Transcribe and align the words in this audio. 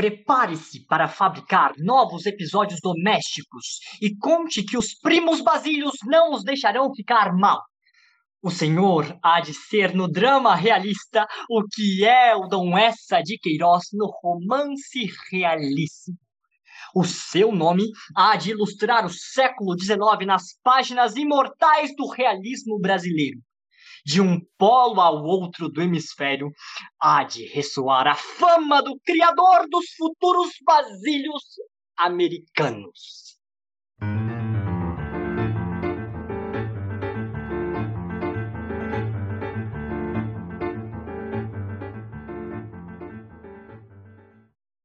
Prepare-se 0.00 0.86
para 0.86 1.06
fabricar 1.08 1.74
novos 1.76 2.24
episódios 2.24 2.80
domésticos 2.82 3.80
e 4.00 4.16
conte 4.16 4.62
que 4.62 4.78
os 4.78 4.94
primos 4.94 5.42
Basílios 5.42 5.92
não 6.06 6.32
os 6.32 6.42
deixarão 6.42 6.90
ficar 6.94 7.36
mal. 7.36 7.60
O 8.42 8.50
senhor 8.50 9.14
há 9.22 9.42
de 9.42 9.52
ser 9.52 9.94
no 9.94 10.08
drama 10.10 10.54
realista 10.54 11.28
o 11.50 11.62
que 11.70 12.02
é 12.02 12.34
o 12.34 12.48
Dom 12.48 12.78
Essa 12.78 13.20
de 13.20 13.36
Queiroz 13.36 13.88
no 13.92 14.06
romance 14.06 15.12
realíssimo. 15.30 16.16
O 16.94 17.04
seu 17.04 17.52
nome 17.52 17.84
há 18.16 18.36
de 18.36 18.52
ilustrar 18.52 19.04
o 19.04 19.10
século 19.10 19.78
XIX 19.78 20.26
nas 20.26 20.44
páginas 20.62 21.14
imortais 21.14 21.94
do 21.94 22.08
realismo 22.08 22.80
brasileiro. 22.80 23.38
De 24.04 24.20
um 24.20 24.40
polo 24.56 25.00
ao 25.00 25.22
outro 25.22 25.68
do 25.68 25.82
hemisfério, 25.82 26.50
há 26.98 27.22
de 27.24 27.46
ressoar 27.46 28.06
a 28.06 28.14
fama 28.14 28.82
do 28.82 28.98
criador 29.04 29.66
dos 29.68 29.90
futuros 29.96 30.50
basílios 30.64 31.42
americanos. 31.96 33.38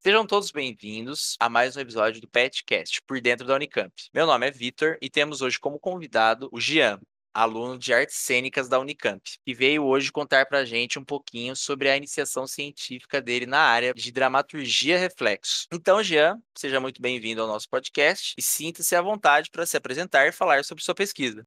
Sejam 0.06 0.28
todos 0.28 0.52
bem-vindos 0.52 1.36
a 1.40 1.50
mais 1.50 1.76
um 1.76 1.80
episódio 1.80 2.22
do 2.22 2.28
PetCast, 2.28 3.02
por 3.08 3.20
dentro 3.20 3.48
da 3.48 3.56
Unicamp. 3.56 3.92
Meu 4.14 4.28
nome 4.28 4.46
é 4.46 4.52
Vitor 4.52 5.00
e 5.02 5.10
temos 5.10 5.42
hoje 5.42 5.60
como 5.60 5.80
convidado 5.80 6.48
o 6.52 6.60
Gian, 6.62 7.00
aluno 7.36 7.78
de 7.78 7.94
artes 7.94 8.16
cênicas 8.16 8.70
da 8.70 8.80
Unicamp, 8.80 9.22
que 9.46 9.54
veio 9.54 9.84
hoje 9.84 10.10
contar 10.12 10.46
para 10.46 10.60
a 10.60 10.66
gente 10.66 10.98
um 10.98 11.04
pouquinho 11.04 11.54
sobre 11.54 11.90
a 11.90 11.98
iniciação 11.98 12.48
científica 12.48 13.22
dele 13.22 13.46
na 13.46 13.60
área 13.60 13.94
de 13.94 14.12
dramaturgia 14.12 14.98
reflexo. 14.98 15.68
Então, 15.72 16.02
Jean, 16.02 16.38
seja 16.58 16.80
muito 16.80 17.02
bem-vindo 17.02 17.42
ao 17.42 17.48
nosso 17.48 17.70
podcast 17.70 18.34
e 18.38 18.42
sinta-se 18.42 18.96
à 18.96 19.02
vontade 19.02 19.52
para 19.52 19.66
se 19.66 19.76
apresentar 19.76 20.26
e 20.28 20.32
falar 20.32 20.64
sobre 20.64 20.84
sua 20.84 20.96
pesquisa. 20.96 21.46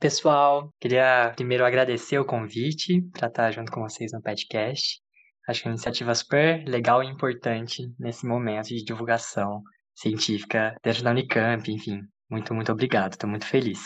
Pessoal, 0.00 0.72
queria 0.80 1.32
primeiro 1.36 1.64
agradecer 1.64 2.18
o 2.18 2.24
convite 2.24 3.00
para 3.12 3.28
estar 3.28 3.50
junto 3.52 3.70
com 3.70 3.80
vocês 3.80 4.12
no 4.12 4.20
podcast. 4.20 5.00
Acho 5.48 5.62
que 5.62 5.68
é 5.68 5.70
uma 5.70 5.74
iniciativa 5.74 6.14
super 6.14 6.64
legal 6.68 7.02
e 7.02 7.06
importante 7.06 7.82
nesse 7.98 8.26
momento 8.26 8.68
de 8.68 8.84
divulgação 8.84 9.62
científica 9.94 10.76
dentro 10.82 11.02
da 11.02 11.10
Unicamp, 11.10 11.70
enfim. 11.70 12.00
Muito, 12.30 12.54
muito 12.54 12.70
obrigado, 12.70 13.12
estou 13.12 13.28
muito 13.28 13.46
feliz. 13.46 13.80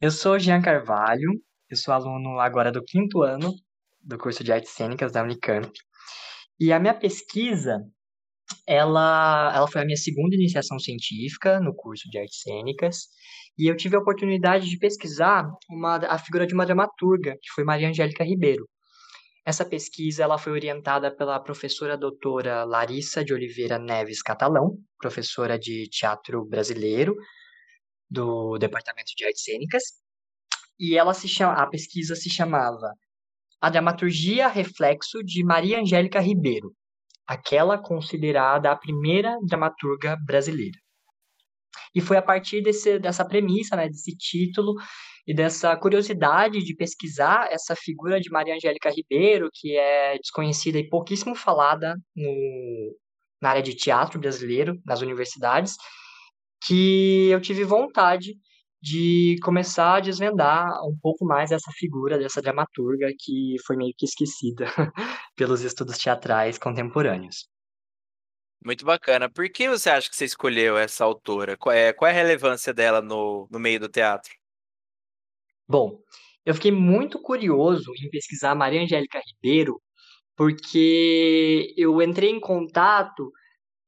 Eu 0.00 0.10
sou 0.10 0.38
Jean 0.38 0.60
Carvalho, 0.60 1.30
eu 1.70 1.76
sou 1.76 1.94
aluno 1.94 2.38
agora 2.40 2.70
do 2.70 2.82
quinto 2.82 3.22
ano 3.22 3.54
do 4.02 4.18
curso 4.18 4.42
de 4.44 4.52
Artes 4.52 4.72
Cênicas 4.72 5.12
da 5.12 5.22
Unicamp. 5.22 5.70
E 6.60 6.72
a 6.72 6.80
minha 6.80 6.94
pesquisa, 6.94 7.78
ela, 8.66 9.52
ela 9.54 9.66
foi 9.68 9.80
a 9.80 9.84
minha 9.84 9.96
segunda 9.96 10.34
iniciação 10.34 10.78
científica 10.78 11.60
no 11.60 11.74
curso 11.74 12.10
de 12.10 12.18
Artes 12.18 12.40
Cênicas. 12.40 13.06
E 13.56 13.66
eu 13.70 13.76
tive 13.76 13.96
a 13.96 14.00
oportunidade 14.00 14.68
de 14.68 14.78
pesquisar 14.78 15.48
uma, 15.70 15.96
a 15.96 16.18
figura 16.18 16.46
de 16.46 16.54
uma 16.54 16.66
dramaturga, 16.66 17.36
que 17.40 17.52
foi 17.54 17.64
Maria 17.64 17.88
Angélica 17.88 18.24
Ribeiro. 18.24 18.68
Essa 19.46 19.64
pesquisa 19.64 20.24
ela 20.24 20.38
foi 20.38 20.52
orientada 20.52 21.14
pela 21.14 21.38
professora 21.38 21.96
doutora 21.96 22.64
Larissa 22.64 23.24
de 23.24 23.32
Oliveira 23.32 23.78
Neves 23.78 24.22
Catalão, 24.22 24.76
professora 24.98 25.58
de 25.58 25.88
teatro 25.88 26.44
brasileiro 26.44 27.14
do 28.10 28.58
Departamento 28.58 29.12
de 29.16 29.24
Artes 29.24 29.42
Cênicas. 29.42 29.82
E 30.78 30.96
ela 30.96 31.14
se 31.14 31.28
chama, 31.28 31.54
a 31.54 31.66
pesquisa 31.66 32.14
se 32.14 32.28
chamava 32.28 32.92
A 33.60 33.70
Dramaturgia 33.70 34.48
Reflexo 34.48 35.22
de 35.22 35.44
Maria 35.44 35.80
Angélica 35.80 36.20
Ribeiro, 36.20 36.72
aquela 37.26 37.78
considerada 37.78 38.70
a 38.70 38.76
primeira 38.76 39.36
dramaturga 39.46 40.16
brasileira. 40.26 40.78
E 41.94 42.00
foi 42.00 42.16
a 42.16 42.22
partir 42.22 42.60
desse, 42.60 42.98
dessa 42.98 43.24
premissa, 43.24 43.76
né, 43.76 43.88
desse 43.88 44.16
título, 44.16 44.74
e 45.26 45.34
dessa 45.34 45.74
curiosidade 45.76 46.62
de 46.62 46.74
pesquisar 46.76 47.48
essa 47.50 47.74
figura 47.74 48.20
de 48.20 48.30
Maria 48.30 48.54
Angélica 48.54 48.90
Ribeiro, 48.90 49.48
que 49.52 49.76
é 49.76 50.18
desconhecida 50.18 50.78
e 50.78 50.88
pouquíssimo 50.88 51.34
falada 51.34 51.96
no, 52.14 52.96
na 53.40 53.50
área 53.50 53.62
de 53.62 53.74
teatro 53.74 54.20
brasileiro, 54.20 54.78
nas 54.84 55.00
universidades, 55.00 55.76
que 56.66 57.28
eu 57.30 57.40
tive 57.40 57.64
vontade 57.64 58.34
de 58.82 59.36
começar 59.42 59.96
a 59.96 60.00
desvendar 60.00 60.66
um 60.84 60.96
pouco 61.00 61.24
mais 61.24 61.50
essa 61.50 61.70
figura 61.72 62.18
dessa 62.18 62.42
dramaturga 62.42 63.08
que 63.18 63.56
foi 63.66 63.76
meio 63.76 63.94
que 63.96 64.04
esquecida 64.04 64.66
pelos 65.34 65.62
estudos 65.62 65.96
teatrais 65.96 66.58
contemporâneos. 66.58 67.48
Muito 68.64 68.84
bacana. 68.84 69.30
Por 69.30 69.48
que 69.50 69.68
você 69.68 69.90
acha 69.90 70.08
que 70.08 70.16
você 70.16 70.24
escolheu 70.24 70.76
essa 70.76 71.04
autora? 71.04 71.56
Qual 71.56 71.74
é, 71.74 71.92
qual 71.92 72.10
é 72.10 72.12
a 72.12 72.16
relevância 72.16 72.72
dela 72.72 73.00
no, 73.00 73.48
no 73.50 73.58
meio 73.58 73.80
do 73.80 73.88
teatro? 73.88 74.32
Bom, 75.66 75.98
eu 76.44 76.54
fiquei 76.54 76.70
muito 76.70 77.20
curioso 77.20 77.90
em 78.02 78.10
pesquisar 78.10 78.54
Maria 78.54 78.82
Angélica 78.82 79.20
Ribeiro, 79.26 79.80
porque 80.36 81.74
eu 81.76 82.02
entrei 82.02 82.30
em 82.30 82.40
contato 82.40 83.30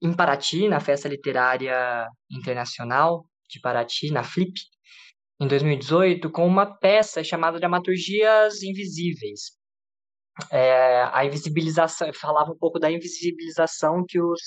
em 0.03 0.13
Paraty, 0.15 0.69
na 0.69 0.81
Festa 0.81 1.09
Literária 1.09 2.07
Internacional 2.31 3.27
de 3.49 3.61
Paraty, 3.61 4.11
na 4.11 4.23
Flip, 4.23 4.53
em 5.41 5.47
2018, 5.47 6.31
com 6.31 6.47
uma 6.47 6.67
peça 6.79 7.23
chamada 7.23 7.59
Dramaturgias 7.59 8.63
Invisíveis. 8.63 9.57
É, 10.51 11.09
a 11.13 11.25
invisibilização, 11.25 12.13
falava 12.13 12.53
um 12.53 12.59
pouco 12.59 12.79
da 12.79 12.91
invisibilização 12.91 14.05
que 14.07 14.21
os 14.21 14.41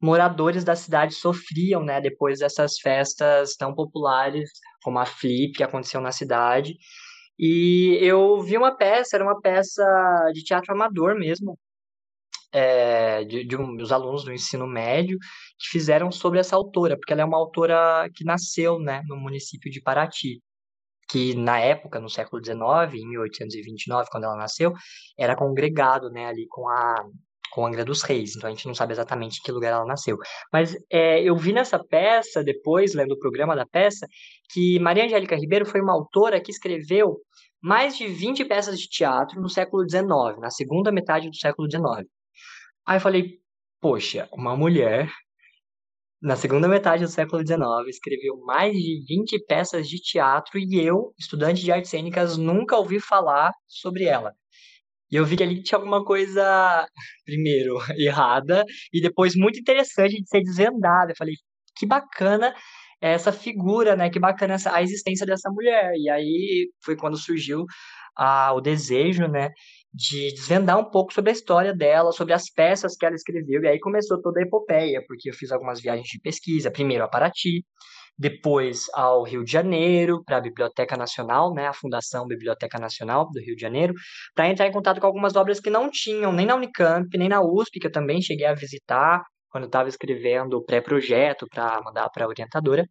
moradores 0.00 0.64
da 0.64 0.76
cidade 0.76 1.14
sofriam, 1.14 1.82
né, 1.84 2.00
depois 2.00 2.38
dessas 2.38 2.78
festas 2.78 3.56
tão 3.56 3.74
populares 3.74 4.50
como 4.82 4.98
a 4.98 5.06
Flip 5.06 5.52
que 5.52 5.62
aconteceu 5.62 6.00
na 6.00 6.12
cidade. 6.12 6.76
E 7.38 7.98
eu 8.00 8.40
vi 8.42 8.56
uma 8.56 8.76
peça, 8.76 9.16
era 9.16 9.24
uma 9.24 9.40
peça 9.40 9.84
de 10.32 10.42
teatro 10.42 10.72
amador 10.74 11.16
mesmo, 11.16 11.58
é, 12.52 13.24
de, 13.24 13.44
de 13.44 13.56
um, 13.56 13.76
dos 13.76 13.92
alunos 13.92 14.24
do 14.24 14.32
ensino 14.32 14.66
médio 14.66 15.18
que 15.58 15.68
fizeram 15.70 16.10
sobre 16.10 16.38
essa 16.38 16.56
autora, 16.56 16.96
porque 16.96 17.12
ela 17.12 17.22
é 17.22 17.24
uma 17.24 17.38
autora 17.38 18.08
que 18.14 18.24
nasceu, 18.24 18.78
né, 18.78 19.02
no 19.06 19.16
município 19.16 19.70
de 19.70 19.80
Paraty, 19.80 20.40
que 21.10 21.34
na 21.34 21.58
época, 21.58 22.00
no 22.00 22.08
século 22.08 22.44
XIX, 22.44 22.94
em 22.94 23.08
1829, 23.08 24.08
quando 24.10 24.24
ela 24.24 24.36
nasceu, 24.36 24.72
era 25.18 25.36
congregado, 25.36 26.10
né, 26.10 26.26
ali 26.26 26.46
com 26.48 26.68
a 26.68 26.94
com 27.50 27.66
Angra 27.66 27.84
dos 27.84 28.02
Reis, 28.02 28.36
então 28.36 28.48
a 28.48 28.52
gente 28.52 28.66
não 28.66 28.74
sabe 28.74 28.92
exatamente 28.92 29.38
em 29.38 29.42
que 29.42 29.50
lugar 29.50 29.72
ela 29.72 29.86
nasceu. 29.86 30.18
Mas 30.52 30.76
é, 30.90 31.22
eu 31.22 31.34
vi 31.34 31.52
nessa 31.52 31.82
peça, 31.82 32.44
depois, 32.44 32.94
lendo 32.94 33.12
o 33.12 33.18
programa 33.18 33.56
da 33.56 33.66
peça, 33.66 34.06
que 34.52 34.78
Maria 34.78 35.06
Angélica 35.06 35.34
Ribeiro 35.34 35.64
foi 35.64 35.80
uma 35.80 35.94
autora 35.94 36.40
que 36.40 36.50
escreveu 36.50 37.16
mais 37.60 37.96
de 37.96 38.06
20 38.06 38.44
peças 38.44 38.78
de 38.78 38.86
teatro 38.88 39.40
no 39.40 39.48
século 39.48 39.88
XIX, 39.88 40.38
na 40.40 40.50
segunda 40.50 40.92
metade 40.92 41.28
do 41.28 41.36
século 41.36 41.68
XIX. 41.70 42.06
Aí 42.88 42.96
eu 42.96 43.02
falei, 43.02 43.38
poxa, 43.82 44.26
uma 44.32 44.56
mulher 44.56 45.12
na 46.22 46.36
segunda 46.36 46.66
metade 46.66 47.04
do 47.04 47.10
século 47.10 47.46
XIX 47.46 47.60
escreveu 47.86 48.38
mais 48.46 48.72
de 48.72 49.04
20 49.06 49.44
peças 49.44 49.86
de 49.86 49.98
teatro 50.00 50.58
e 50.58 50.82
eu, 50.82 51.12
estudante 51.18 51.62
de 51.62 51.70
artes 51.70 51.90
cênicas, 51.90 52.38
nunca 52.38 52.78
ouvi 52.78 52.98
falar 52.98 53.52
sobre 53.66 54.04
ela. 54.04 54.32
E 55.12 55.16
eu 55.16 55.26
vi 55.26 55.36
que 55.36 55.42
ali 55.42 55.62
tinha 55.62 55.76
alguma 55.76 56.02
coisa, 56.02 56.88
primeiro, 57.26 57.76
errada, 57.98 58.64
e 58.90 59.02
depois 59.02 59.36
muito 59.36 59.60
interessante 59.60 60.18
de 60.22 60.26
ser 60.26 60.40
desvendada. 60.40 61.12
Eu 61.12 61.16
falei, 61.16 61.34
que 61.76 61.84
bacana 61.84 62.54
essa 63.02 63.32
figura, 63.32 63.94
né? 63.96 64.08
Que 64.08 64.18
bacana 64.18 64.54
essa, 64.54 64.74
a 64.74 64.82
existência 64.82 65.26
dessa 65.26 65.50
mulher. 65.50 65.92
E 65.94 66.08
aí 66.08 66.70
foi 66.82 66.96
quando 66.96 67.18
surgiu 67.18 67.66
ah, 68.18 68.52
o 68.54 68.60
desejo, 68.60 69.28
né? 69.28 69.50
De 69.94 70.32
desvendar 70.32 70.78
um 70.78 70.90
pouco 70.90 71.12
sobre 71.12 71.30
a 71.30 71.32
história 71.32 71.74
dela, 71.74 72.12
sobre 72.12 72.34
as 72.34 72.50
peças 72.50 72.96
que 72.96 73.06
ela 73.06 73.14
escreveu. 73.14 73.62
E 73.62 73.68
aí 73.68 73.80
começou 73.80 74.20
toda 74.20 74.40
a 74.40 74.42
epopeia, 74.42 75.02
porque 75.06 75.30
eu 75.30 75.34
fiz 75.34 75.52
algumas 75.52 75.80
viagens 75.80 76.08
de 76.08 76.20
pesquisa, 76.20 76.70
primeiro 76.70 77.04
a 77.04 77.08
Paraty, 77.08 77.64
depois 78.18 78.86
ao 78.92 79.22
Rio 79.22 79.44
de 79.44 79.52
Janeiro, 79.52 80.22
para 80.24 80.38
a 80.38 80.40
Biblioteca 80.40 80.96
Nacional, 80.96 81.54
né, 81.54 81.68
a 81.68 81.72
Fundação 81.72 82.26
Biblioteca 82.26 82.78
Nacional 82.78 83.30
do 83.30 83.40
Rio 83.40 83.54
de 83.54 83.62
Janeiro, 83.62 83.94
para 84.34 84.48
entrar 84.48 84.66
em 84.66 84.72
contato 84.72 85.00
com 85.00 85.06
algumas 85.06 85.36
obras 85.36 85.60
que 85.60 85.70
não 85.70 85.88
tinham 85.90 86.32
nem 86.32 86.44
na 86.46 86.56
Unicamp, 86.56 87.16
nem 87.16 87.28
na 87.28 87.40
USP, 87.40 87.78
que 87.78 87.86
eu 87.86 87.92
também 87.92 88.20
cheguei 88.20 88.46
a 88.46 88.54
visitar 88.54 89.22
quando 89.50 89.64
estava 89.66 89.88
escrevendo 89.88 90.54
o 90.54 90.64
pré-projeto 90.64 91.46
para 91.48 91.80
mandar 91.82 92.08
para 92.10 92.24
a 92.24 92.28
orientadora. 92.28 92.84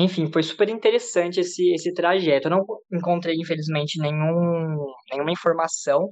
Enfim, 0.00 0.30
foi 0.32 0.44
super 0.44 0.68
interessante 0.68 1.40
esse, 1.40 1.72
esse 1.72 1.92
trajeto. 1.92 2.46
Eu 2.46 2.50
não 2.52 2.64
encontrei, 2.92 3.34
infelizmente, 3.34 4.00
nenhum, 4.00 4.76
nenhuma 5.10 5.32
informação 5.32 6.08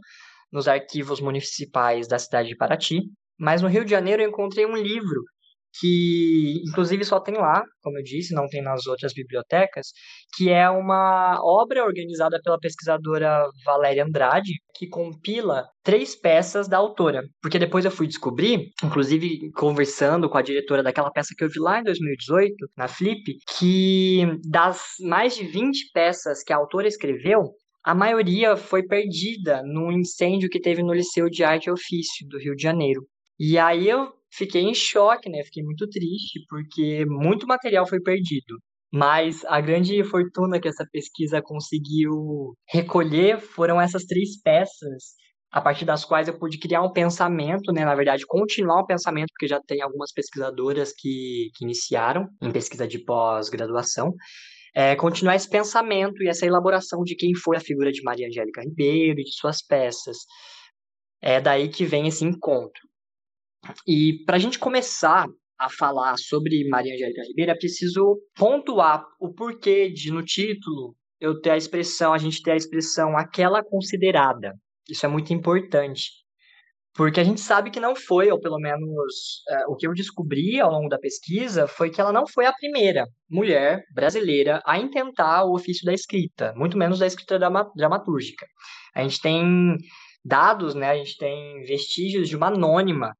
nos 0.50 0.66
arquivos 0.66 1.20
municipais 1.20 2.08
da 2.08 2.18
cidade 2.18 2.48
de 2.48 2.56
Paraty, 2.56 3.02
mas 3.38 3.62
no 3.62 3.68
Rio 3.68 3.84
de 3.84 3.90
Janeiro 3.92 4.22
eu 4.22 4.28
encontrei 4.28 4.66
um 4.66 4.76
livro 4.76 5.22
que 5.80 6.62
inclusive 6.68 7.04
só 7.04 7.20
tem 7.20 7.34
lá, 7.34 7.62
como 7.82 7.98
eu 7.98 8.02
disse, 8.02 8.34
não 8.34 8.46
tem 8.48 8.62
nas 8.62 8.86
outras 8.86 9.12
bibliotecas, 9.12 9.88
que 10.36 10.50
é 10.50 10.68
uma 10.68 11.38
obra 11.42 11.84
organizada 11.84 12.40
pela 12.42 12.58
pesquisadora 12.58 13.44
Valéria 13.64 14.04
Andrade, 14.04 14.52
que 14.74 14.88
compila 14.88 15.64
três 15.82 16.14
peças 16.14 16.68
da 16.68 16.78
autora. 16.78 17.22
Porque 17.40 17.58
depois 17.58 17.84
eu 17.84 17.90
fui 17.90 18.06
descobrir, 18.06 18.70
inclusive 18.82 19.50
conversando 19.52 20.28
com 20.28 20.38
a 20.38 20.42
diretora 20.42 20.82
daquela 20.82 21.10
peça 21.10 21.34
que 21.36 21.44
eu 21.44 21.48
vi 21.48 21.58
lá 21.58 21.80
em 21.80 21.84
2018, 21.84 22.54
na 22.76 22.88
Flip, 22.88 23.22
que 23.58 24.26
das 24.50 24.94
mais 25.00 25.36
de 25.36 25.44
20 25.44 25.90
peças 25.92 26.42
que 26.42 26.52
a 26.52 26.56
autora 26.56 26.88
escreveu, 26.88 27.52
a 27.84 27.94
maioria 27.94 28.56
foi 28.56 28.82
perdida 28.82 29.62
num 29.64 29.92
incêndio 29.92 30.48
que 30.50 30.60
teve 30.60 30.82
no 30.82 30.92
Liceu 30.92 31.30
de 31.30 31.44
Arte 31.44 31.66
e 31.66 31.70
Ofício 31.70 32.26
do 32.28 32.38
Rio 32.38 32.56
de 32.56 32.62
Janeiro. 32.62 33.06
E 33.38 33.56
aí 33.58 33.88
eu 33.88 34.12
fiquei 34.36 34.62
em 34.62 34.74
choque, 34.74 35.28
né? 35.28 35.42
Fiquei 35.44 35.62
muito 35.62 35.88
triste, 35.88 36.44
porque 36.48 37.04
muito 37.06 37.46
material 37.46 37.86
foi 37.86 38.00
perdido. 38.00 38.56
Mas 38.92 39.44
a 39.46 39.60
grande 39.60 40.02
fortuna 40.04 40.60
que 40.60 40.68
essa 40.68 40.86
pesquisa 40.90 41.42
conseguiu 41.42 42.54
recolher 42.68 43.40
foram 43.40 43.80
essas 43.80 44.04
três 44.04 44.40
peças, 44.40 45.14
a 45.52 45.60
partir 45.60 45.84
das 45.84 46.04
quais 46.04 46.28
eu 46.28 46.38
pude 46.38 46.58
criar 46.58 46.82
um 46.82 46.92
pensamento, 46.92 47.72
né? 47.72 47.84
Na 47.84 47.94
verdade, 47.94 48.26
continuar 48.26 48.82
um 48.82 48.86
pensamento, 48.86 49.28
porque 49.30 49.48
já 49.48 49.60
tem 49.66 49.82
algumas 49.82 50.12
pesquisadoras 50.12 50.92
que, 50.96 51.50
que 51.54 51.64
iniciaram 51.64 52.28
em 52.42 52.50
pesquisa 52.52 52.86
de 52.86 52.98
pós-graduação. 52.98 54.12
É, 54.74 54.94
continuar 54.94 55.36
esse 55.36 55.48
pensamento 55.48 56.22
e 56.22 56.28
essa 56.28 56.44
elaboração 56.46 57.02
de 57.02 57.16
quem 57.16 57.34
foi 57.34 57.56
a 57.56 57.60
figura 57.60 57.90
de 57.90 58.02
Maria 58.02 58.28
Angélica 58.28 58.60
Ribeiro 58.62 59.20
e 59.20 59.24
de 59.24 59.32
suas 59.32 59.62
peças. 59.66 60.18
É 61.22 61.40
daí 61.40 61.68
que 61.68 61.84
vem 61.84 62.06
esse 62.06 62.24
encontro. 62.24 62.85
E 63.86 64.24
para 64.24 64.36
a 64.36 64.38
gente 64.38 64.58
começar 64.58 65.26
a 65.58 65.70
falar 65.70 66.16
sobre 66.18 66.68
Maria 66.68 66.94
Angélica 66.94 67.22
Ribeiro, 67.22 67.50
é 67.50 67.56
preciso 67.56 68.20
pontuar 68.34 69.04
o 69.20 69.32
porquê 69.32 69.90
de, 69.90 70.10
no 70.10 70.22
título, 70.22 70.94
eu 71.20 71.40
ter 71.40 71.50
a 71.50 71.56
expressão, 71.56 72.12
a 72.12 72.18
gente 72.18 72.42
ter 72.42 72.52
a 72.52 72.56
expressão 72.56 73.16
aquela 73.16 73.64
considerada. 73.64 74.52
Isso 74.88 75.06
é 75.06 75.08
muito 75.08 75.32
importante. 75.32 76.10
Porque 76.94 77.20
a 77.20 77.24
gente 77.24 77.40
sabe 77.42 77.70
que 77.70 77.78
não 77.78 77.94
foi, 77.94 78.30
ou 78.30 78.40
pelo 78.40 78.58
menos 78.58 79.42
é, 79.50 79.66
o 79.66 79.76
que 79.76 79.86
eu 79.86 79.92
descobri 79.92 80.58
ao 80.58 80.70
longo 80.70 80.88
da 80.88 80.98
pesquisa, 80.98 81.66
foi 81.66 81.90
que 81.90 82.00
ela 82.00 82.12
não 82.12 82.26
foi 82.26 82.46
a 82.46 82.52
primeira 82.54 83.04
mulher 83.30 83.82
brasileira 83.94 84.62
a 84.64 84.78
intentar 84.78 85.44
o 85.44 85.54
ofício 85.54 85.84
da 85.84 85.92
escrita, 85.92 86.54
muito 86.56 86.78
menos 86.78 86.98
da 86.98 87.06
escrita 87.06 87.38
dramatúrgica. 87.74 88.46
A 88.94 89.02
gente 89.02 89.20
tem 89.20 89.76
dados, 90.24 90.74
né, 90.74 90.90
a 90.90 90.96
gente 90.96 91.18
tem 91.18 91.62
vestígios 91.64 92.30
de 92.30 92.36
uma 92.36 92.48
anônima 92.48 93.12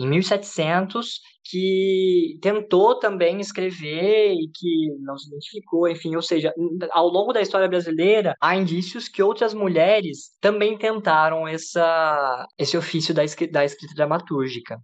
em 0.00 0.08
1700, 0.08 1.20
que 1.44 2.38
tentou 2.40 2.98
também 2.98 3.38
escrever 3.40 4.32
e 4.32 4.50
que 4.54 4.96
não 5.00 5.18
se 5.18 5.28
identificou, 5.28 5.88
enfim, 5.88 6.16
ou 6.16 6.22
seja, 6.22 6.54
ao 6.92 7.08
longo 7.08 7.32
da 7.32 7.42
história 7.42 7.68
brasileira, 7.68 8.34
há 8.40 8.56
indícios 8.56 9.08
que 9.08 9.22
outras 9.22 9.52
mulheres 9.52 10.30
também 10.40 10.78
tentaram 10.78 11.46
essa, 11.46 12.46
esse 12.58 12.76
ofício 12.78 13.12
da 13.12 13.22
da 13.52 13.64
escrita 13.64 13.94
dramatúrgica. 13.94 14.78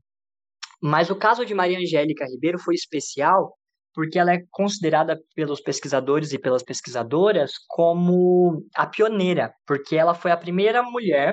Mas 0.82 1.08
o 1.08 1.16
caso 1.16 1.46
de 1.46 1.54
Maria 1.54 1.78
Angélica 1.78 2.26
Ribeiro 2.26 2.58
foi 2.58 2.74
especial 2.74 3.56
porque 3.94 4.19
ela 4.19 4.34
é 4.34 4.42
considerada 4.50 5.19
pelos 5.34 5.62
pesquisadores 5.62 6.34
e 6.34 6.38
pelas 6.38 6.62
pesquisadoras 6.62 7.52
como 7.66 8.62
a 8.74 8.86
pioneira, 8.86 9.54
porque 9.66 9.96
ela 9.96 10.12
foi 10.12 10.30
a 10.30 10.36
primeira 10.36 10.82
mulher 10.82 11.32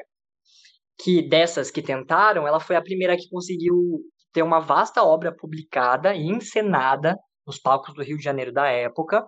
que 1.00 1.22
dessas 1.28 1.72
que 1.72 1.82
tentaram, 1.82 2.48
ela 2.48 2.60
foi 2.60 2.76
a 2.76 2.82
primeira 2.82 3.18
que 3.18 3.30
conseguiu 3.30 4.00
ter 4.32 4.44
uma 4.44 4.60
vasta 4.60 5.04
obra 5.04 5.36
publicada 5.36 6.16
e 6.16 6.28
encenada 6.28 7.16
nos 7.46 7.60
palcos 7.60 7.94
do 7.94 8.04
Rio 8.04 8.18
de 8.18 8.24
Janeiro 8.24 8.52
da 8.52 8.68
época, 8.68 9.26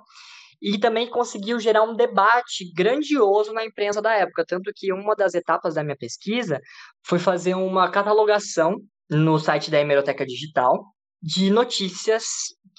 e 0.62 0.80
também 0.80 1.10
conseguiu 1.10 1.60
gerar 1.60 1.84
um 1.84 1.96
debate 1.96 2.72
grandioso 2.74 3.54
na 3.54 3.66
imprensa 3.66 4.02
da 4.02 4.14
época, 4.14 4.46
tanto 4.48 4.72
que 4.74 4.92
uma 4.92 5.16
das 5.16 5.34
etapas 5.34 5.76
da 5.76 5.84
minha 5.84 5.98
pesquisa 5.98 6.60
foi 7.06 7.20
fazer 7.20 7.56
uma 7.56 7.92
catalogação 7.92 8.78
no 9.10 9.38
site 9.38 9.70
da 9.70 9.80
Hemeroteca 9.80 10.26
Digital 10.26 10.86
de 11.22 11.50
notícias 11.50 12.26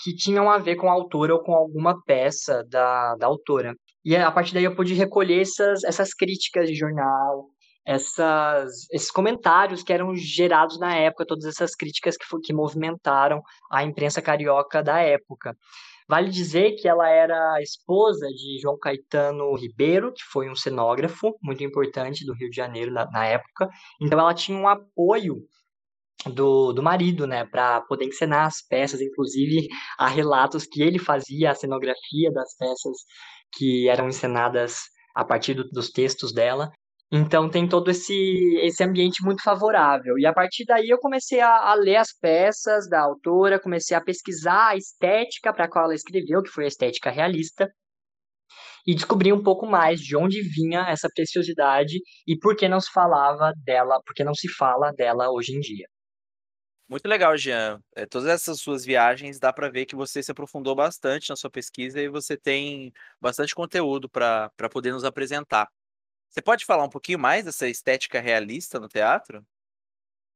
que 0.02 0.14
tinham 0.14 0.50
a 0.50 0.58
ver 0.58 0.76
com 0.76 0.88
a 0.88 0.92
autora 0.92 1.34
ou 1.34 1.42
com 1.42 1.54
alguma 1.54 2.00
peça 2.04 2.64
da, 2.68 3.14
da 3.16 3.26
autora. 3.26 3.74
E 4.04 4.16
a 4.16 4.30
partir 4.30 4.54
daí 4.54 4.64
eu 4.64 4.76
pude 4.76 4.94
recolher 4.94 5.40
essas, 5.40 5.82
essas 5.82 6.14
críticas 6.14 6.68
de 6.68 6.74
jornal, 6.74 7.46
essas, 7.86 8.88
esses 8.90 9.10
comentários 9.10 9.82
que 9.82 9.92
eram 9.92 10.14
gerados 10.16 10.78
na 10.78 10.96
época, 10.96 11.24
todas 11.24 11.44
essas 11.44 11.76
críticas 11.76 12.16
que, 12.16 12.26
que 12.42 12.52
movimentaram 12.52 13.40
a 13.70 13.84
imprensa 13.84 14.20
carioca 14.20 14.82
da 14.82 15.00
época. 15.00 15.56
Vale 16.08 16.30
dizer 16.30 16.72
que 16.76 16.88
ela 16.88 17.08
era 17.08 17.60
esposa 17.62 18.26
de 18.28 18.60
João 18.60 18.78
Caetano 18.78 19.54
Ribeiro, 19.54 20.12
que 20.12 20.22
foi 20.24 20.50
um 20.50 20.54
cenógrafo 20.56 21.36
muito 21.42 21.62
importante 21.62 22.24
do 22.24 22.34
Rio 22.34 22.50
de 22.50 22.56
Janeiro 22.56 22.92
na, 22.92 23.08
na 23.10 23.24
época. 23.26 23.68
Então 24.00 24.18
ela 24.18 24.34
tinha 24.34 24.58
um 24.58 24.68
apoio 24.68 25.42
do, 26.32 26.72
do 26.72 26.82
marido, 26.82 27.26
né, 27.26 27.44
para 27.44 27.80
poder 27.82 28.06
encenar 28.06 28.46
as 28.46 28.62
peças. 28.62 29.00
Inclusive, 29.00 29.68
há 29.98 30.08
relatos 30.08 30.66
que 30.66 30.82
ele 30.82 30.98
fazia 30.98 31.50
a 31.50 31.54
cenografia 31.54 32.32
das 32.32 32.56
peças 32.56 32.98
que 33.52 33.88
eram 33.88 34.08
encenadas 34.08 34.82
a 35.14 35.24
partir 35.24 35.54
do, 35.54 35.64
dos 35.68 35.90
textos 35.90 36.32
dela. 36.32 36.72
Então 37.10 37.48
tem 37.48 37.68
todo 37.68 37.90
esse, 37.90 38.14
esse 38.62 38.82
ambiente 38.82 39.24
muito 39.24 39.42
favorável. 39.42 40.18
E 40.18 40.26
a 40.26 40.32
partir 40.32 40.64
daí 40.64 40.88
eu 40.88 40.98
comecei 40.98 41.40
a, 41.40 41.70
a 41.70 41.74
ler 41.74 41.96
as 41.96 42.12
peças 42.12 42.88
da 42.88 43.00
autora, 43.00 43.60
comecei 43.60 43.96
a 43.96 44.00
pesquisar 44.00 44.70
a 44.70 44.76
estética 44.76 45.52
para 45.52 45.66
a 45.66 45.70
qual 45.70 45.84
ela 45.84 45.94
escreveu, 45.94 46.42
que 46.42 46.50
foi 46.50 46.64
a 46.64 46.68
estética 46.68 47.10
realista, 47.10 47.68
e 48.86 48.94
descobri 48.94 49.32
um 49.32 49.42
pouco 49.42 49.66
mais 49.66 50.00
de 50.00 50.16
onde 50.16 50.40
vinha 50.42 50.86
essa 50.88 51.08
preciosidade 51.14 51.98
e 52.26 52.38
por 52.38 52.56
que 52.56 52.68
não 52.68 52.80
se 52.80 52.90
falava 52.92 53.52
dela, 53.64 54.00
por 54.04 54.14
que 54.14 54.24
não 54.24 54.34
se 54.34 54.48
fala 54.48 54.92
dela 54.92 55.30
hoje 55.30 55.56
em 55.56 55.60
dia. 55.60 55.86
Muito 56.88 57.08
legal, 57.08 57.36
Jean. 57.36 57.80
É, 57.96 58.06
todas 58.06 58.28
essas 58.28 58.60
suas 58.60 58.84
viagens 58.84 59.40
dá 59.40 59.52
para 59.52 59.68
ver 59.68 59.86
que 59.86 59.96
você 59.96 60.22
se 60.22 60.30
aprofundou 60.30 60.74
bastante 60.74 61.30
na 61.30 61.36
sua 61.36 61.50
pesquisa 61.50 62.00
e 62.00 62.08
você 62.08 62.36
tem 62.36 62.92
bastante 63.20 63.54
conteúdo 63.56 64.08
para 64.08 64.50
poder 64.70 64.92
nos 64.92 65.02
apresentar. 65.02 65.66
Você 66.30 66.42
pode 66.42 66.64
falar 66.64 66.84
um 66.84 66.90
pouquinho 66.90 67.18
mais 67.18 67.44
dessa 67.44 67.68
estética 67.68 68.20
realista 68.20 68.78
no 68.78 68.88
teatro? 68.88 69.42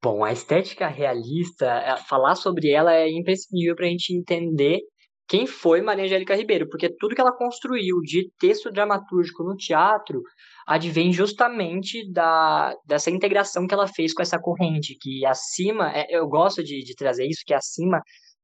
Bom, 0.03 0.25
a 0.25 0.33
estética 0.33 0.89
realista, 0.89 1.67
é, 1.67 1.97
falar 1.99 2.35
sobre 2.35 2.71
ela 2.71 2.95
é 2.95 3.11
imprescindível 3.11 3.77
para 3.77 3.87
a 3.87 3.91
gente 3.91 4.15
entender 4.17 4.81
quem 5.29 5.47
foi 5.47 5.81
Maria 5.81 6.07
Angélica 6.07 6.35
Ribeiro, 6.35 6.69
porque 6.69 6.93
tudo 6.99 7.15
que 7.15 7.21
ela 7.21 7.37
construiu 7.37 8.01
de 8.01 8.29
texto 8.39 8.69
dramatúrgico 8.73 9.45
no 9.45 9.55
teatro 9.55 10.23
advém 10.67 11.13
justamente 11.13 12.11
da, 12.11 12.75
dessa 12.85 13.11
integração 13.11 13.67
que 13.67 13.75
ela 13.75 13.87
fez 13.87 14.13
com 14.13 14.23
essa 14.23 14.41
corrente, 14.41 14.97
que 15.01 15.25
acima, 15.25 15.93
é, 15.93 16.07
eu 16.11 16.27
gosto 16.27 16.65
de, 16.65 16.83
de 16.83 16.95
trazer 16.97 17.27
isso, 17.27 17.45
que 17.47 17.55
acima 17.55 18.01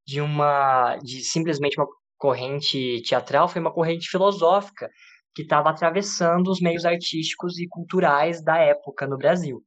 de 0.06 0.20
uma, 0.20 0.97
de 0.99 1.25
simplesmente 1.25 1.76
uma 1.76 1.88
corrente 2.16 3.02
teatral, 3.02 3.49
foi 3.49 3.61
uma 3.61 3.73
corrente 3.73 4.09
filosófica, 4.09 4.88
que 5.37 5.43
estava 5.43 5.69
atravessando 5.69 6.50
os 6.50 6.61
meios 6.62 6.87
artísticos 6.87 7.59
e 7.59 7.69
culturais 7.69 8.43
da 8.43 8.57
época 8.57 9.07
no 9.07 9.19
Brasil. 9.19 9.62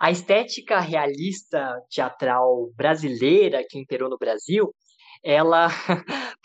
A 0.00 0.10
estética 0.10 0.80
realista 0.80 1.80
teatral 1.88 2.68
brasileira 2.74 3.64
que 3.68 3.78
imperou 3.78 4.10
no 4.10 4.18
Brasil, 4.18 4.74
ela, 5.22 5.68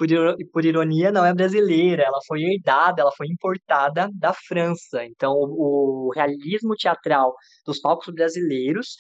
por 0.53 0.63
ironia, 0.63 1.12
não 1.12 1.25
é 1.25 1.34
brasileira, 1.34 2.03
ela 2.03 2.20
foi 2.27 2.43
herdada, 2.43 3.01
ela 3.01 3.12
foi 3.17 3.27
importada 3.27 4.08
da 4.13 4.32
França. 4.32 5.03
Então, 5.05 5.34
o 5.34 6.12
realismo 6.13 6.75
teatral 6.75 7.34
dos 7.65 7.79
palcos 7.79 8.13
brasileiros 8.13 8.98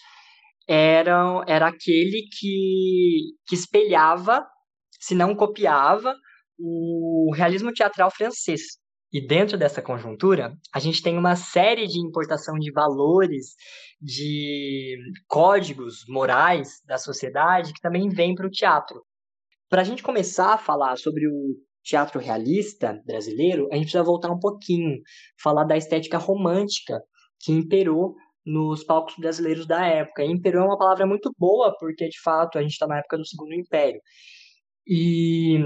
era, 0.67 1.43
era 1.47 1.67
aquele 1.67 2.27
que, 2.31 3.35
que 3.45 3.53
espelhava, 3.55 4.43
se 4.99 5.13
não 5.13 5.35
copiava, 5.35 6.15
o 6.57 7.31
realismo 7.35 7.71
teatral 7.73 8.09
francês. 8.11 8.81
E 9.13 9.21
dentro 9.21 9.59
dessa 9.59 9.79
conjuntura, 9.79 10.57
a 10.73 10.79
gente 10.79 11.03
tem 11.03 11.19
uma 11.19 11.35
série 11.35 11.85
de 11.85 11.99
importação 11.99 12.55
de 12.57 12.71
valores, 12.71 13.53
de 14.01 14.97
códigos 15.27 16.03
morais 16.09 16.81
da 16.83 16.97
sociedade 16.97 17.73
que 17.73 17.79
também 17.79 18.09
vem 18.09 18.33
para 18.33 18.47
o 18.47 18.49
teatro. 18.49 19.05
Para 19.69 19.81
a 19.81 19.83
gente 19.83 20.01
começar 20.01 20.55
a 20.55 20.57
falar 20.57 20.97
sobre 20.97 21.27
o 21.27 21.55
teatro 21.83 22.19
realista 22.19 22.99
brasileiro, 23.05 23.67
a 23.71 23.75
gente 23.75 23.85
precisa 23.85 24.03
voltar 24.03 24.31
um 24.31 24.39
pouquinho, 24.39 24.99
falar 25.39 25.65
da 25.65 25.77
estética 25.77 26.17
romântica 26.17 26.99
que 27.39 27.51
imperou 27.51 28.15
nos 28.43 28.83
palcos 28.83 29.15
brasileiros 29.15 29.67
da 29.67 29.85
época. 29.85 30.23
E 30.23 30.31
imperou 30.31 30.63
é 30.63 30.65
uma 30.65 30.77
palavra 30.77 31.05
muito 31.05 31.31
boa, 31.37 31.75
porque 31.77 32.09
de 32.09 32.19
fato 32.19 32.57
a 32.57 32.63
gente 32.63 32.71
está 32.71 32.87
na 32.87 32.97
época 32.97 33.17
do 33.17 33.27
Segundo 33.27 33.53
Império. 33.53 34.01
E 34.87 35.59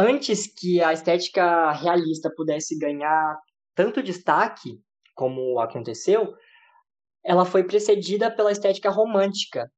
antes 0.00 0.46
que 0.46 0.82
a 0.82 0.92
estética 0.92 1.72
realista 1.72 2.30
pudesse 2.34 2.78
ganhar 2.78 3.38
tanto 3.74 4.02
destaque 4.02 4.78
como 5.14 5.60
aconteceu, 5.60 6.34
ela 7.22 7.44
foi 7.44 7.64
precedida 7.64 8.34
pela 8.34 8.50
estética 8.50 8.90
romântica, 8.90 9.70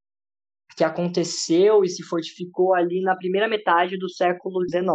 que 0.77 0.85
aconteceu 0.85 1.83
e 1.83 1.89
se 1.89 2.03
fortificou 2.05 2.75
ali 2.75 3.03
na 3.03 3.17
primeira 3.17 3.49
metade 3.49 3.99
do 3.99 4.09
século 4.09 4.61
XIX. 4.69 4.87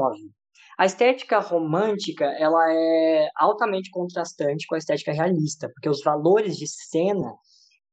A 0.79 0.85
estética 0.85 1.39
romântica, 1.39 2.25
ela 2.39 2.71
é 2.71 3.27
altamente 3.35 3.89
contrastante 3.89 4.65
com 4.65 4.75
a 4.75 4.77
estética 4.77 5.11
realista, 5.11 5.69
porque 5.73 5.89
os 5.89 6.01
valores 6.01 6.55
de 6.55 6.67
cena 6.67 7.33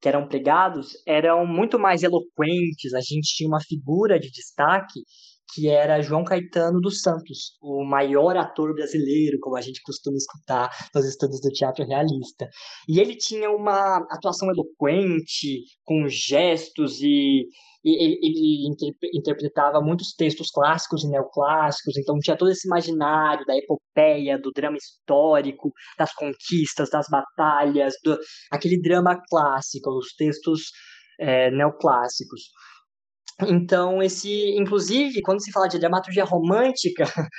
que 0.01 0.09
eram 0.09 0.29
pregados 0.29 0.93
eram 1.07 1.47
muito 1.47 1.79
mais 1.79 2.03
eloquentes, 2.03 2.95
a 2.95 3.01
gente 3.01 3.35
tinha 3.35 3.49
uma 3.49 3.61
figura 3.61 4.21
de 4.21 4.31
destaque 4.31 5.01
que 5.53 5.69
era 5.69 6.03
João 6.03 6.25
Caetano 6.25 6.81
dos 6.81 7.01
Santos, 7.01 7.57
o 7.61 7.85
maior 7.85 8.37
ator 8.37 8.75
brasileiro, 8.75 9.39
como 9.41 9.57
a 9.57 9.61
gente 9.61 9.83
costuma 9.83 10.17
escutar 10.17 10.71
nos 10.95 11.05
estudos 11.07 11.41
do 11.41 11.51
teatro 11.51 11.85
realista. 11.87 12.49
E 12.89 13.01
ele 13.01 13.17
tinha 13.17 13.51
uma 13.51 13.99
atuação 14.11 14.49
eloquente, 14.51 15.63
com 15.85 16.09
gestos 16.09 17.01
e, 17.01 17.47
ele, 17.85 18.19
ele 18.23 18.75
interpretava 19.13 19.81
muitos 19.81 20.15
textos 20.15 20.51
clássicos 20.51 21.05
e 21.05 21.09
neoclássicos, 21.09 21.99
então 21.99 22.19
tinha 22.19 22.37
todo 22.37 22.51
esse 22.51 22.67
imaginário 22.67 23.45
da 23.45 23.55
epopeia, 23.57 24.39
do 24.39 24.51
drama 24.51 24.79
histórico, 24.79 25.71
das 25.99 26.15
conquistas, 26.15 26.89
das 26.91 27.07
batalhas, 27.11 27.95
do, 28.03 28.19
aquele 28.51 28.81
drama 28.81 29.21
clássico, 29.29 29.91
os 29.91 30.15
textos 30.15 30.71
é, 31.21 31.51
neoclássicos. 31.51 32.43
Então, 33.43 34.03
esse, 34.03 34.57
inclusive, 34.57 35.21
quando 35.23 35.43
se 35.43 35.51
fala 35.51 35.69
de 35.69 35.79
dramaturgia 35.79 36.25
romântica, 36.25 37.05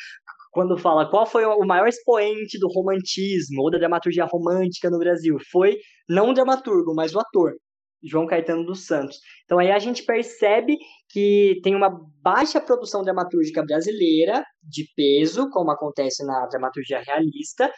quando 0.52 0.78
fala 0.78 1.10
qual 1.10 1.26
foi 1.26 1.46
o 1.46 1.66
maior 1.66 1.88
expoente 1.88 2.60
do 2.60 2.68
romantismo 2.68 3.62
ou 3.62 3.72
da 3.72 3.78
dramaturgia 3.78 4.26
romântica 4.26 4.90
no 4.90 5.00
Brasil, 5.00 5.38
foi 5.52 5.78
não 6.10 6.30
o 6.30 6.34
dramaturgo, 6.34 6.94
mas 6.96 7.14
o 7.14 7.20
ator, 7.20 7.54
João 8.04 8.28
Caetano 8.28 8.66
dos 8.66 8.86
Santos. 8.86 9.18
Então 9.46 9.60
aí 9.60 9.72
a 9.72 9.80
gente 9.80 10.04
percebe 10.04 10.78
que 11.10 11.60
tem 11.64 11.76
uma 11.76 11.90
baixa 12.22 12.62
produção 12.62 13.02
dramatúrgica 13.04 13.64
brasileira 13.66 14.44
de 14.64 14.86
peso, 14.96 15.50
como 15.50 15.72
acontece 15.72 16.26
na 16.26 16.46
dramaturgia 16.48 17.02
realista, 17.02 17.72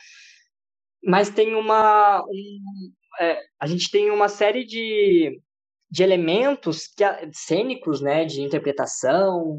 mas 1.04 1.30
tem 1.30 1.56
uma 1.56 2.22
um, 2.24 2.92
é, 3.20 3.40
a 3.60 3.68
gente 3.68 3.90
tem 3.90 4.12
uma 4.12 4.28
série 4.28 4.66
de 4.66 5.40
de 5.90 6.04
elementos 6.04 6.88
que, 6.88 7.04
cênicos, 7.34 8.02
né, 8.02 8.26
de 8.26 8.42
interpretação 8.42 9.58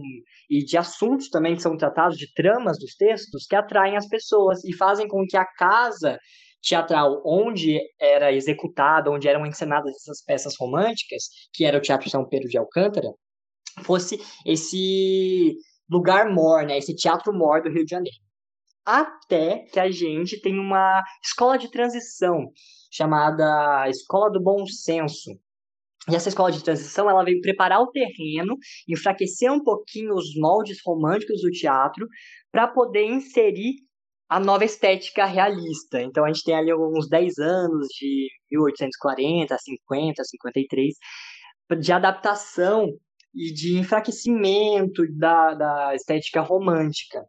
e 0.48 0.62
de 0.64 0.76
assuntos 0.76 1.30
também 1.30 1.56
que 1.56 1.62
são 1.62 1.76
tratados, 1.76 2.18
de 2.18 2.32
tramas 2.34 2.78
dos 2.78 2.94
textos, 2.94 3.46
que 3.46 3.56
atraem 3.56 3.96
as 3.96 4.06
pessoas 4.06 4.62
e 4.64 4.74
fazem 4.74 5.08
com 5.08 5.24
que 5.26 5.36
a 5.36 5.44
casa 5.44 6.18
teatral 6.62 7.22
onde 7.24 7.80
era 8.00 8.32
executada, 8.32 9.10
onde 9.10 9.28
eram 9.28 9.46
encenadas 9.46 9.94
essas 9.94 10.22
peças 10.22 10.54
românticas, 10.58 11.24
que 11.52 11.64
era 11.64 11.78
o 11.78 11.80
Teatro 11.80 12.10
São 12.10 12.28
Pedro 12.28 12.48
de 12.48 12.58
Alcântara, 12.58 13.08
fosse 13.84 14.18
esse 14.44 15.56
lugar 15.90 16.30
mor, 16.30 16.66
né, 16.66 16.76
esse 16.76 16.94
teatro 16.94 17.32
mor 17.32 17.62
do 17.62 17.70
Rio 17.70 17.84
de 17.84 17.90
Janeiro. 17.90 18.18
Até 18.84 19.66
que 19.72 19.78
a 19.78 19.90
gente 19.90 20.40
tem 20.40 20.58
uma 20.58 21.02
escola 21.22 21.58
de 21.58 21.70
transição 21.70 22.50
chamada 22.90 23.88
Escola 23.88 24.30
do 24.30 24.42
Bom 24.42 24.66
Senso, 24.66 25.38
e 26.10 26.14
essa 26.14 26.28
escola 26.28 26.50
de 26.50 26.64
transição, 26.64 27.08
ela 27.08 27.22
veio 27.22 27.40
preparar 27.40 27.80
o 27.80 27.90
terreno, 27.90 28.56
enfraquecer 28.88 29.52
um 29.52 29.62
pouquinho 29.62 30.14
os 30.14 30.34
moldes 30.36 30.78
românticos 30.84 31.42
do 31.42 31.50
teatro, 31.50 32.06
para 32.50 32.66
poder 32.66 33.04
inserir 33.04 33.74
a 34.28 34.40
nova 34.40 34.64
estética 34.64 35.26
realista. 35.26 36.00
Então 36.00 36.24
a 36.24 36.28
gente 36.28 36.44
tem 36.44 36.54
ali 36.54 36.72
uns 36.74 37.08
10 37.08 37.38
anos 37.38 37.88
de 37.88 38.28
1840, 38.50 39.56
50, 39.58 40.24
53, 40.24 40.94
de 41.80 41.92
adaptação 41.92 42.88
e 43.34 43.52
de 43.52 43.78
enfraquecimento 43.78 45.02
da, 45.16 45.54
da 45.54 45.94
estética 45.94 46.40
romântica. 46.40 47.22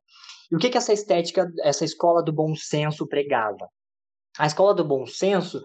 E 0.52 0.56
o 0.56 0.60
que, 0.60 0.70
que 0.70 0.78
essa 0.78 0.94
estética, 0.94 1.46
essa 1.62 1.86
escola 1.86 2.24
do 2.24 2.34
bom 2.34 2.56
senso 2.56 3.08
pregava? 3.08 3.68
A 4.38 4.48
escola 4.48 4.74
do 4.74 4.86
bom 4.86 5.06
senso 5.06 5.62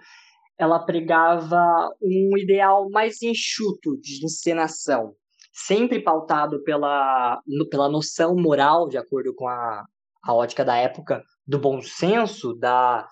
ela 0.58 0.78
pregava 0.78 1.90
um 2.00 2.37
ideal 2.38 2.88
mais 2.90 3.20
enxuto 3.23 3.99
de 4.00 4.25
encenação, 4.25 5.14
sempre 5.52 6.00
pautado 6.00 6.62
pela, 6.62 7.40
pela 7.70 7.88
noção 7.88 8.37
moral, 8.37 8.88
de 8.88 8.96
acordo 8.96 9.34
com 9.34 9.49
a, 9.49 9.84
a 10.23 10.34
ótica 10.34 10.64
da 10.64 10.76
época, 10.76 11.23
do 11.46 11.58
bom 11.58 11.80
senso, 11.82 12.54
da, 12.54 13.06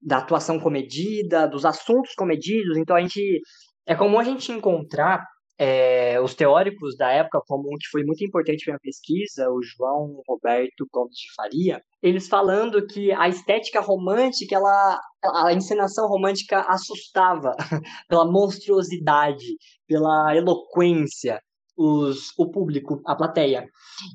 da 0.00 0.18
atuação 0.18 0.58
comedida, 0.58 1.46
dos 1.46 1.64
assuntos 1.64 2.14
comedidos. 2.14 2.76
Então 2.76 2.96
a 2.96 3.00
gente 3.00 3.40
é 3.86 3.94
comum 3.94 4.18
a 4.18 4.24
gente 4.24 4.50
encontrar 4.52 5.26
é, 5.64 6.20
os 6.20 6.34
teóricos 6.34 6.96
da 6.96 7.12
época, 7.12 7.40
como 7.46 7.68
um 7.68 7.78
que 7.78 7.86
foi 7.88 8.02
muito 8.02 8.24
importante 8.24 8.64
para 8.64 8.74
a 8.74 8.80
pesquisa, 8.80 9.48
o 9.48 9.62
João 9.62 10.20
Roberto 10.28 10.84
Gomes 10.92 11.14
de 11.14 11.32
Faria, 11.36 11.80
eles 12.02 12.26
falando 12.26 12.84
que 12.84 13.12
a 13.12 13.28
estética 13.28 13.80
romântica, 13.80 14.56
ela, 14.56 14.98
a 15.44 15.52
encenação 15.52 16.08
romântica 16.08 16.62
assustava 16.62 17.54
pela 18.08 18.24
monstruosidade, 18.24 19.44
pela 19.86 20.34
eloquência, 20.34 21.40
os, 21.76 22.36
o 22.36 22.50
público, 22.50 23.00
a 23.06 23.14
plateia. 23.14 23.64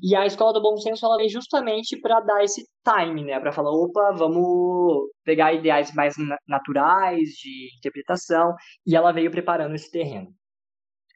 E 0.02 0.14
a 0.14 0.26
escola 0.26 0.52
do 0.52 0.60
bom 0.60 0.76
senso 0.76 1.06
ela 1.06 1.16
vem 1.16 1.30
justamente 1.30 1.98
para 1.98 2.20
dar 2.20 2.44
esse 2.44 2.62
time, 2.84 3.24
né, 3.24 3.40
para 3.40 3.52
falar, 3.52 3.70
opa, 3.70 4.12
vamos 4.18 5.08
pegar 5.24 5.54
ideais 5.54 5.94
mais 5.94 6.14
naturais 6.46 7.30
de 7.42 7.74
interpretação, 7.78 8.54
e 8.86 8.94
ela 8.94 9.12
veio 9.12 9.30
preparando 9.30 9.74
esse 9.74 9.90
terreno. 9.90 10.28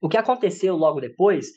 O 0.03 0.09
que 0.09 0.17
aconteceu 0.17 0.75
logo 0.75 1.01
depois 1.01 1.53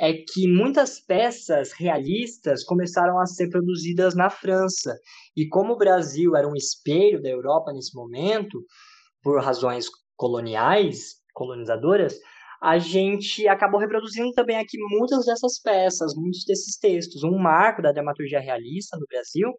é 0.00 0.12
que 0.12 0.48
muitas 0.48 0.98
peças 0.98 1.72
realistas 1.72 2.64
começaram 2.64 3.20
a 3.20 3.26
ser 3.26 3.48
produzidas 3.48 4.16
na 4.16 4.28
França. 4.28 4.98
E 5.36 5.46
como 5.46 5.74
o 5.74 5.78
Brasil 5.78 6.34
era 6.34 6.48
um 6.48 6.56
espelho 6.56 7.22
da 7.22 7.28
Europa 7.28 7.72
nesse 7.72 7.94
momento, 7.94 8.60
por 9.22 9.40
razões 9.40 9.86
coloniais, 10.16 11.14
colonizadoras, 11.32 12.18
a 12.60 12.78
gente 12.78 13.46
acabou 13.46 13.78
reproduzindo 13.78 14.32
também 14.32 14.56
aqui 14.56 14.76
muitas 14.90 15.24
dessas 15.26 15.60
peças, 15.60 16.14
muitos 16.16 16.44
desses 16.44 16.76
textos. 16.76 17.22
Um 17.22 17.38
marco 17.38 17.80
da 17.80 17.92
dramaturgia 17.92 18.40
realista 18.40 18.96
no 18.98 19.06
Brasil 19.06 19.52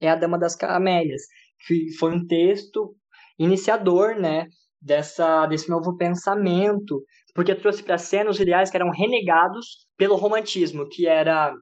é 0.00 0.10
A 0.10 0.16
Dama 0.16 0.38
das 0.38 0.54
Camélias, 0.54 1.22
que 1.66 1.90
foi 1.98 2.12
um 2.14 2.26
texto 2.26 2.94
iniciador, 3.38 4.20
né, 4.20 4.46
dessa, 4.80 5.46
desse 5.46 5.68
novo 5.68 5.96
pensamento 5.96 7.02
porque 7.34 7.54
trouxe 7.54 7.82
para 7.82 7.94
a 7.94 7.98
cena 7.98 8.30
os 8.30 8.40
ideais 8.40 8.70
que 8.70 8.76
eram 8.76 8.90
renegados 8.90 9.86
pelo 9.96 10.16
romantismo, 10.16 10.88
que 10.88 11.06
era 11.06 11.54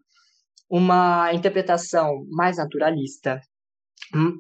uma 0.71 1.33
interpretação 1.33 2.25
mais 2.31 2.57
naturalista, 2.57 3.41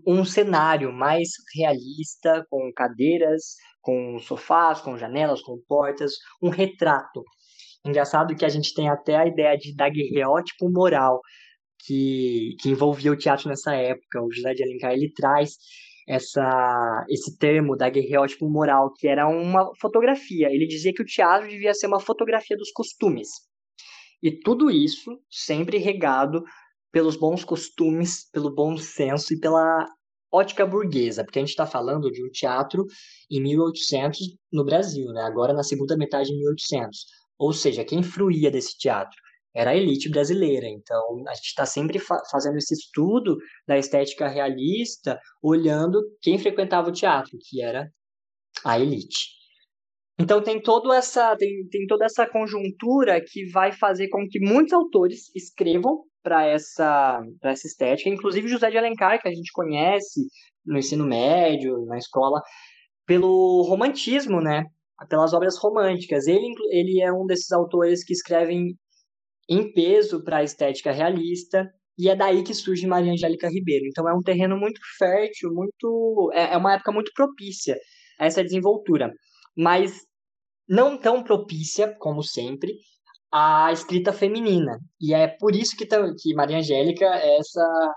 um 0.06 0.24
cenário 0.24 0.92
mais 0.92 1.28
realista, 1.54 2.46
com 2.48 2.72
cadeiras, 2.74 3.54
com 3.80 4.18
sofás, 4.18 4.80
com 4.80 4.96
janelas, 4.96 5.42
com 5.42 5.58
portas, 5.66 6.12
um 6.42 6.48
retrato. 6.48 7.22
Engraçado 7.84 8.34
que 8.36 8.44
a 8.44 8.48
gente 8.48 8.74
tem 8.74 8.88
até 8.88 9.16
a 9.16 9.26
ideia 9.26 9.56
de 9.56 9.74
daguerreótipo 9.74 10.70
moral, 10.70 11.20
que, 11.84 12.56
que 12.60 12.70
envolvia 12.70 13.12
o 13.12 13.16
teatro 13.16 13.48
nessa 13.48 13.74
época. 13.74 14.22
O 14.22 14.32
José 14.32 14.54
de 14.54 14.62
Alencar 14.62 14.92
ele 14.92 15.12
traz 15.14 15.56
essa, 16.08 17.04
esse 17.10 17.36
termo 17.36 17.76
da 17.76 17.90
guerreótipo 17.90 18.48
moral, 18.48 18.92
que 18.94 19.06
era 19.06 19.28
uma 19.28 19.70
fotografia. 19.78 20.48
Ele 20.50 20.66
dizia 20.66 20.92
que 20.92 21.02
o 21.02 21.04
teatro 21.04 21.46
devia 21.46 21.74
ser 21.74 21.86
uma 21.86 22.00
fotografia 22.00 22.56
dos 22.56 22.72
costumes. 22.72 23.28
E 24.22 24.32
tudo 24.32 24.70
isso 24.70 25.20
sempre 25.30 25.76
regado 25.76 26.42
pelos 26.90 27.14
bons 27.14 27.44
costumes, 27.44 28.28
pelo 28.32 28.52
bom 28.54 28.78
senso 28.78 29.34
e 29.34 29.38
pela 29.38 29.86
ótica 30.32 30.66
burguesa, 30.66 31.22
porque 31.24 31.38
a 31.38 31.42
gente 31.42 31.50
está 31.50 31.66
falando 31.66 32.10
de 32.10 32.24
um 32.24 32.30
teatro 32.30 32.86
em 33.30 33.40
1800 33.42 34.18
no 34.50 34.64
Brasil, 34.64 35.08
né? 35.12 35.22
agora 35.22 35.52
na 35.52 35.62
segunda 35.62 35.96
metade 35.96 36.30
de 36.30 36.36
1800. 36.38 37.04
Ou 37.38 37.52
seja, 37.52 37.84
quem 37.84 38.02
fruía 38.02 38.50
desse 38.50 38.76
teatro? 38.78 39.16
Era 39.58 39.70
a 39.72 39.76
elite 39.76 40.08
brasileira. 40.08 40.68
Então, 40.68 41.02
a 41.26 41.34
gente 41.34 41.46
está 41.46 41.66
sempre 41.66 41.98
fa 41.98 42.16
fazendo 42.30 42.56
esse 42.58 42.74
estudo 42.74 43.36
da 43.66 43.76
estética 43.76 44.28
realista, 44.28 45.18
olhando 45.42 46.00
quem 46.22 46.38
frequentava 46.38 46.88
o 46.88 46.92
teatro, 46.92 47.36
que 47.48 47.60
era 47.60 47.90
a 48.64 48.78
elite. 48.78 49.36
Então 50.20 50.42
tem 50.42 50.60
toda 50.60 50.96
essa 50.96 51.36
tem, 51.36 51.68
tem 51.70 51.86
toda 51.86 52.04
essa 52.04 52.26
conjuntura 52.26 53.20
que 53.24 53.48
vai 53.50 53.72
fazer 53.72 54.08
com 54.08 54.26
que 54.28 54.40
muitos 54.40 54.72
autores 54.72 55.34
escrevam 55.34 56.04
para 56.22 56.44
essa 56.44 57.20
para 57.40 57.52
essa 57.52 57.66
estética, 57.66 58.10
inclusive 58.10 58.48
José 58.48 58.70
de 58.70 58.78
Alencar, 58.78 59.20
que 59.20 59.28
a 59.28 59.32
gente 59.32 59.52
conhece 59.52 60.26
no 60.66 60.78
ensino 60.78 61.06
médio, 61.06 61.84
na 61.86 61.98
escola, 61.98 62.42
pelo 63.06 63.62
romantismo, 63.62 64.40
né? 64.40 64.64
Pelas 65.08 65.32
obras 65.32 65.56
românticas. 65.58 66.26
Ele, 66.26 66.52
ele 66.70 67.00
é 67.00 67.12
um 67.12 67.24
desses 67.26 67.52
autores 67.52 68.04
que 68.04 68.12
escrevem 68.12 68.76
em 69.48 69.72
peso 69.72 70.22
para 70.22 70.38
a 70.38 70.42
estética 70.44 70.92
realista, 70.92 71.72
e 71.98 72.08
é 72.08 72.14
daí 72.14 72.44
que 72.44 72.54
surge 72.54 72.86
Maria 72.86 73.12
Angélica 73.12 73.48
Ribeiro. 73.48 73.86
Então 73.86 74.08
é 74.08 74.14
um 74.14 74.22
terreno 74.22 74.56
muito 74.56 74.80
fértil, 74.96 75.50
muito 75.52 76.30
é, 76.32 76.54
é 76.54 76.56
uma 76.56 76.74
época 76.74 76.92
muito 76.92 77.10
propícia 77.14 77.76
a 78.20 78.26
essa 78.26 78.44
desenvoltura. 78.44 79.12
Mas 79.56 80.06
não 80.68 80.98
tão 80.98 81.24
propícia, 81.24 81.96
como 81.98 82.22
sempre, 82.22 82.72
à 83.32 83.72
escrita 83.72 84.12
feminina. 84.12 84.78
E 85.00 85.14
é 85.14 85.26
por 85.26 85.56
isso 85.56 85.76
que, 85.76 85.86
que 85.86 86.34
Maria 86.34 86.58
Angélica 86.58 87.06
é 87.06 87.38
essa, 87.38 87.94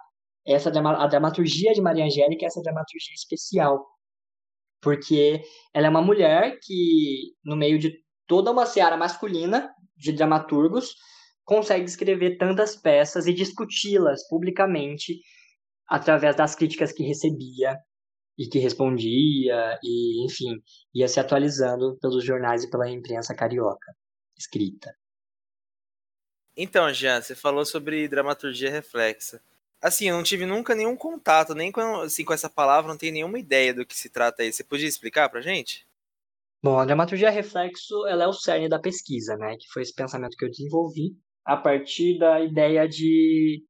essa 0.47 0.69
a 0.69 1.07
dramaturgia 1.07 1.73
de 1.73 1.81
Maria 1.81 2.05
Angélica 2.05 2.45
é 2.45 2.47
essa 2.47 2.61
dramaturgia 2.61 3.13
especial. 3.13 3.85
Porque 4.81 5.43
ela 5.73 5.87
é 5.87 5.89
uma 5.89 6.01
mulher 6.01 6.57
que, 6.63 7.33
no 7.45 7.55
meio 7.55 7.77
de 7.77 7.93
toda 8.25 8.51
uma 8.51 8.65
seara 8.65 8.97
masculina 8.97 9.69
de 9.95 10.11
dramaturgos, 10.11 10.95
consegue 11.51 11.83
escrever 11.83 12.37
tantas 12.37 12.77
peças 12.77 13.27
e 13.27 13.33
discuti-las 13.33 14.25
publicamente 14.29 15.19
através 15.85 16.33
das 16.33 16.55
críticas 16.55 16.93
que 16.93 17.03
recebia 17.03 17.77
e 18.37 18.47
que 18.47 18.57
respondia 18.57 19.77
e, 19.83 20.25
enfim, 20.25 20.63
ia 20.95 21.09
se 21.09 21.19
atualizando 21.19 21.97
pelos 21.99 22.23
jornais 22.23 22.63
e 22.63 22.69
pela 22.69 22.89
imprensa 22.89 23.35
carioca 23.35 23.93
escrita. 24.37 24.95
Então, 26.55 26.93
Jean, 26.93 27.21
você 27.21 27.35
falou 27.35 27.65
sobre 27.65 28.07
dramaturgia 28.07 28.71
reflexa. 28.71 29.43
Assim, 29.81 30.07
eu 30.07 30.15
não 30.15 30.23
tive 30.23 30.45
nunca 30.45 30.73
nenhum 30.73 30.95
contato, 30.95 31.53
nem 31.53 31.69
com, 31.69 31.81
assim, 31.99 32.23
com 32.23 32.31
essa 32.31 32.49
palavra, 32.49 32.89
não 32.89 32.97
tenho 32.97 33.11
nenhuma 33.11 33.37
ideia 33.37 33.73
do 33.73 33.85
que 33.85 33.97
se 33.97 34.09
trata 34.09 34.41
aí. 34.41 34.53
Você 34.53 34.63
podia 34.63 34.87
explicar 34.87 35.27
pra 35.27 35.41
gente? 35.41 35.85
Bom, 36.63 36.79
a 36.79 36.85
dramaturgia 36.85 37.29
reflexo, 37.29 38.07
ela 38.07 38.23
é 38.23 38.27
o 38.27 38.31
cerne 38.31 38.69
da 38.69 38.79
pesquisa, 38.79 39.35
né? 39.35 39.57
Que 39.57 39.67
foi 39.67 39.81
esse 39.81 39.93
pensamento 39.93 40.37
que 40.37 40.45
eu 40.45 40.49
desenvolvi 40.49 41.13
a 41.45 41.57
partir 41.57 42.17
da 42.17 42.39
ideia 42.41 42.87
de, 42.87 43.63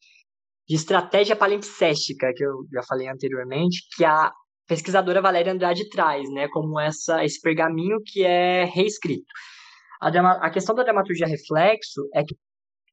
de 0.67 0.75
estratégia 0.75 1.35
palimpséstica, 1.35 2.31
que 2.35 2.43
eu 2.43 2.65
já 2.73 2.81
falei 2.87 3.07
anteriormente, 3.07 3.79
que 3.95 4.03
a 4.03 4.31
pesquisadora 4.67 5.21
Valéria 5.21 5.53
Andrade 5.53 5.89
traz, 5.89 6.29
né? 6.31 6.47
Como 6.49 6.79
essa, 6.79 7.23
esse 7.23 7.39
pergaminho 7.41 7.97
que 8.05 8.23
é 8.23 8.65
reescrito. 8.65 9.25
A, 10.01 10.07
a 10.47 10.49
questão 10.49 10.73
da 10.73 10.83
dramaturgia 10.83 11.27
reflexo 11.27 12.01
é 12.13 12.23
que 12.23 12.35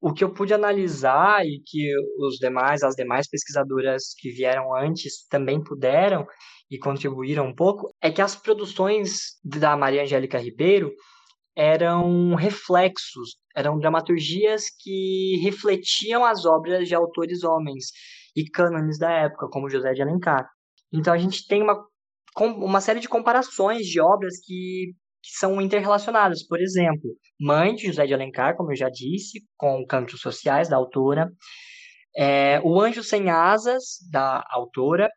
o 0.00 0.12
que 0.12 0.22
eu 0.22 0.32
pude 0.32 0.54
analisar 0.54 1.44
e 1.44 1.60
que 1.64 1.90
os 2.18 2.36
demais, 2.36 2.82
as 2.82 2.94
demais 2.94 3.28
pesquisadoras 3.28 4.14
que 4.16 4.30
vieram 4.30 4.74
antes 4.74 5.26
também 5.28 5.62
puderam 5.62 6.26
e 6.70 6.78
contribuíram 6.78 7.46
um 7.46 7.54
pouco, 7.54 7.92
é 8.00 8.10
que 8.10 8.22
as 8.22 8.36
produções 8.36 9.38
da 9.42 9.76
Maria 9.76 10.02
Angélica 10.02 10.38
Ribeiro 10.38 10.92
eram 11.58 12.36
reflexos, 12.36 13.36
eram 13.54 13.80
dramaturgias 13.80 14.66
que 14.80 15.40
refletiam 15.42 16.24
as 16.24 16.44
obras 16.44 16.86
de 16.86 16.94
autores 16.94 17.42
homens 17.42 17.86
e 18.36 18.48
cânones 18.48 18.96
da 18.96 19.10
época, 19.10 19.48
como 19.50 19.68
José 19.68 19.92
de 19.92 20.00
Alencar. 20.00 20.48
Então 20.92 21.12
a 21.12 21.18
gente 21.18 21.48
tem 21.48 21.60
uma, 21.60 21.84
uma 22.38 22.80
série 22.80 23.00
de 23.00 23.08
comparações 23.08 23.86
de 23.86 24.00
obras 24.00 24.34
que 24.44 24.94
que 25.20 25.36
são 25.36 25.60
interrelacionadas. 25.60 26.46
Por 26.46 26.60
exemplo, 26.60 27.10
Mãe, 27.40 27.74
de 27.74 27.86
José 27.86 28.06
de 28.06 28.14
Alencar, 28.14 28.56
como 28.56 28.70
eu 28.72 28.76
já 28.76 28.88
disse, 28.88 29.40
com 29.56 29.84
Cantos 29.84 30.20
Sociais, 30.20 30.68
da 30.68 30.76
autora. 30.76 31.28
É, 32.16 32.60
o 32.62 32.80
Anjo 32.80 33.02
Sem 33.02 33.28
Asas, 33.28 33.96
da 34.10 34.42
autora, 34.50 35.10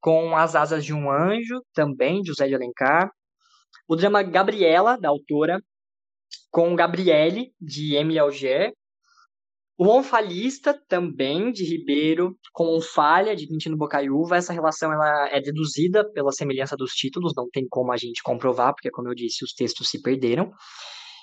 com 0.00 0.36
As 0.36 0.54
Asas 0.54 0.84
de 0.84 0.92
um 0.92 1.10
Anjo, 1.10 1.62
também, 1.74 2.20
de 2.20 2.28
José 2.28 2.46
de 2.46 2.54
Alencar. 2.54 3.10
O 3.88 3.96
drama 3.96 4.22
Gabriela, 4.22 4.98
da 4.98 5.08
autora, 5.08 5.60
com 6.50 6.74
Gabriele, 6.74 7.52
de 7.60 7.96
Emile 7.96 8.18
Auger. 8.18 8.72
O 9.80 9.88
Onfalista, 9.88 10.74
também, 10.88 11.52
de 11.52 11.64
Ribeiro, 11.64 12.36
com 12.52 12.80
Falha, 12.80 13.36
de 13.36 13.46
Quintino 13.46 13.76
Bocaiúva. 13.76 14.36
Essa 14.36 14.52
relação 14.52 14.92
ela 14.92 15.28
é 15.28 15.40
deduzida 15.40 16.04
pela 16.10 16.32
semelhança 16.32 16.76
dos 16.76 16.90
títulos, 16.92 17.32
não 17.36 17.48
tem 17.48 17.64
como 17.68 17.92
a 17.92 17.96
gente 17.96 18.20
comprovar, 18.22 18.74
porque, 18.74 18.90
como 18.90 19.08
eu 19.08 19.14
disse, 19.14 19.44
os 19.44 19.52
textos 19.52 19.88
se 19.88 20.02
perderam. 20.02 20.50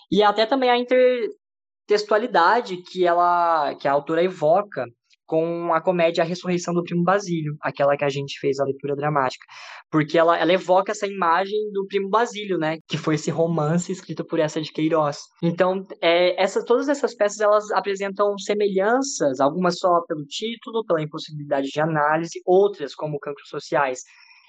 E 0.10 0.24
até 0.24 0.46
também 0.46 0.70
a 0.70 0.78
intertextualidade 0.78 2.78
que, 2.78 3.06
ela, 3.06 3.76
que 3.76 3.90
a 3.90 3.92
autora 3.92 4.24
evoca 4.24 4.86
com 5.26 5.74
a 5.74 5.82
comédia 5.82 6.24
A 6.24 6.28
Ressurreição 6.28 6.74
do 6.74 6.84
Primo 6.84 7.04
Basílio, 7.04 7.56
aquela 7.62 7.98
que 7.98 8.06
a 8.06 8.10
gente 8.10 8.40
fez 8.40 8.60
a 8.60 8.66
leitura 8.66 8.96
dramática. 8.96 9.46
Porque 9.90 10.18
ela, 10.18 10.38
ela 10.38 10.54
evoca 10.54 10.92
essa 10.92 11.08
imagem 11.08 11.58
do 11.72 11.86
Primo 11.88 12.10
Basílio, 12.10 12.58
né? 12.58 12.78
Que 12.88 12.98
foi 12.98 13.16
esse 13.16 13.32
romance 13.32 13.92
escrito 13.92 14.26
por 14.26 14.40
essa 14.40 14.62
de 14.62 14.72
Queiroz. 14.72 15.18
Então, 15.42 15.84
é, 16.02 16.42
essa, 16.42 16.64
todas 16.64 16.88
essas 16.90 17.16
peças, 17.16 17.40
elas 17.40 17.72
apresentam 17.72 18.38
semelhanças, 18.38 19.40
algumas 19.40 19.78
só 19.80 20.02
pelo 20.08 20.26
título, 20.26 20.86
pela 20.86 21.02
impossibilidade 21.02 21.68
de 21.68 21.82
análise, 21.82 22.42
outras, 22.46 22.94
como 22.94 23.20
Cancros 23.20 23.50
Sociais, 23.50 24.02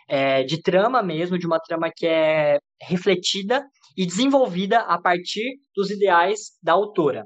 é, 0.08 0.44
de 0.44 0.60
trama 0.62 1.02
mesmo, 1.02 1.38
de 1.38 1.46
uma 1.46 1.58
trama 1.58 1.90
que 1.94 2.06
é 2.06 2.58
refletida 2.80 3.64
e 3.96 4.04
desenvolvida 4.04 4.80
a 4.80 5.00
partir 5.00 5.58
dos 5.74 5.90
ideais 5.90 6.38
da 6.62 6.72
autora. 6.72 7.24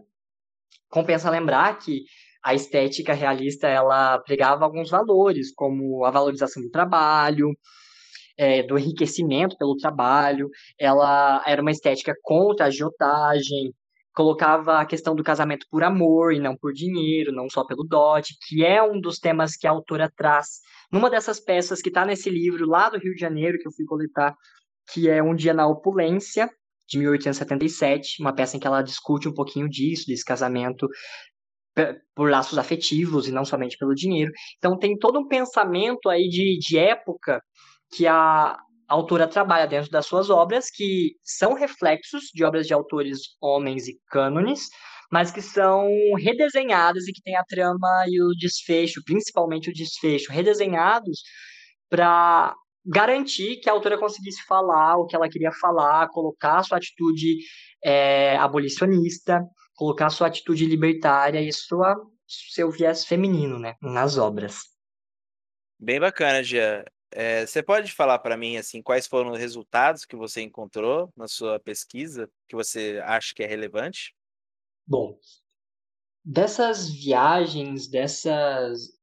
Compensa 0.89 1.31
lembrar 1.31 1.79
que 1.79 2.03
a 2.43 2.55
estética 2.55 3.13
realista 3.13 3.69
ela 3.69 4.19
pregava 4.21 4.65
alguns 4.65 4.91
valores, 4.91 5.53
como 5.55 6.05
a 6.05 6.11
valorização 6.11 6.63
do 6.63 6.71
trabalho, 6.71 7.51
é, 8.39 8.63
do 8.63 8.79
enriquecimento 8.79 9.57
pelo 9.59 9.77
trabalho, 9.77 10.49
ela 10.79 11.43
era 11.47 11.61
uma 11.61 11.71
estética 11.71 12.15
contra 12.23 12.65
a 12.67 12.69
agiotagem, 12.69 13.75
colocava 14.15 14.81
a 14.81 14.87
questão 14.87 15.15
do 15.15 15.23
casamento 15.23 15.67
por 15.71 15.83
amor 15.85 16.33
e 16.33 16.41
não 16.41 16.57
por 16.57 16.73
dinheiro, 16.73 17.33
não 17.33 17.49
só 17.51 17.65
pelo 17.65 17.85
dote, 17.85 18.35
que 18.49 18.65
é 18.65 18.83
um 18.83 19.01
dos 19.01 19.19
temas 19.19 19.57
que 19.57 19.67
a 19.67 19.71
autora 19.71 20.11
traz 20.17 20.61
numa 20.91 21.09
dessas 21.09 21.39
peças 21.39 21.81
que 21.81 21.89
está 21.89 22.05
nesse 22.05 22.29
livro 22.29 22.67
lá 22.67 22.89
do 22.89 22.99
Rio 22.99 23.15
de 23.15 23.21
Janeiro 23.21 23.59
que 23.59 23.69
eu 23.69 23.73
fui 23.73 23.85
coletar, 23.85 24.35
que 24.93 25.09
é 25.09 25.23
Um 25.23 25.35
Dia 25.35 25.55
na 25.55 25.69
Opulência, 25.69 26.51
de 26.89 26.99
1877, 26.99 28.21
uma 28.21 28.35
peça 28.35 28.57
em 28.57 28.61
que 28.61 28.67
ela 28.67 28.83
discute 28.83 29.29
um 29.29 29.33
pouquinho 29.33 29.69
disso, 29.69 30.07
desse 30.09 30.25
casamento 30.25 30.89
por 32.15 32.31
laços 32.31 32.59
afetivos 32.59 33.29
e 33.29 33.33
não 33.33 33.45
somente 33.45 33.77
pelo 33.79 33.95
dinheiro. 33.95 34.33
Então 34.59 34.79
tem 34.79 34.99
todo 34.99 35.19
um 35.19 35.27
pensamento 35.27 36.09
aí 36.09 36.29
de, 36.29 36.59
de 36.59 36.79
época 36.79 37.41
que 37.93 38.07
a 38.07 38.59
autora 38.89 39.29
trabalha 39.29 39.67
dentro 39.67 39.91
das 39.91 40.07
suas 40.07 40.31
obras, 40.31 40.69
que 40.71 41.15
são 41.23 41.55
reflexos 41.55 42.25
de 42.35 42.45
obras 42.45 42.67
de 42.67 42.75
autores 42.75 43.21
homens 43.41 43.87
e 43.89 43.97
cânones, 44.09 44.69
mas 45.11 45.31
que 45.31 45.41
são 45.41 45.89
redesenhadas 46.19 47.07
e 47.07 47.13
que 47.13 47.23
tem 47.23 47.37
a 47.37 47.45
trama 47.45 48.05
e 48.09 48.21
o 48.21 48.31
desfecho, 48.37 49.03
principalmente 49.05 49.71
o 49.71 49.73
desfecho, 49.73 50.33
redesenhados 50.33 51.23
para 51.89 52.55
garantir 52.85 53.57
que 53.57 53.69
a 53.69 53.73
autora 53.73 53.99
conseguisse 53.99 54.43
falar 54.47 54.97
o 54.97 55.07
que 55.07 55.15
ela 55.15 55.29
queria 55.29 55.53
falar, 55.53 56.09
colocar 56.09 56.63
sua 56.63 56.79
atitude 56.79 57.37
é, 57.85 58.37
abolicionista, 58.37 59.43
colocar 59.81 60.11
sua 60.11 60.27
atitude 60.27 60.67
libertária 60.67 61.41
e 61.41 61.51
sua, 61.51 61.97
seu 62.27 62.71
viés 62.71 63.03
feminino, 63.07 63.59
né, 63.59 63.77
nas 63.81 64.19
obras. 64.19 64.59
Bem 65.79 65.99
bacana, 65.99 66.45
Gia. 66.45 66.85
É, 67.11 67.47
você 67.47 67.63
pode 67.63 67.91
falar 67.91 68.19
para 68.19 68.37
mim 68.37 68.59
assim 68.59 68.83
quais 68.83 69.07
foram 69.07 69.31
os 69.31 69.39
resultados 69.39 70.05
que 70.05 70.15
você 70.15 70.43
encontrou 70.43 71.11
na 71.17 71.27
sua 71.27 71.59
pesquisa 71.59 72.31
que 72.47 72.55
você 72.55 73.01
acha 73.05 73.33
que 73.35 73.43
é 73.43 73.47
relevante? 73.47 74.15
Bom, 74.87 75.19
dessas 76.23 76.91
viagens, 76.91 77.89
dessas 77.89 79.01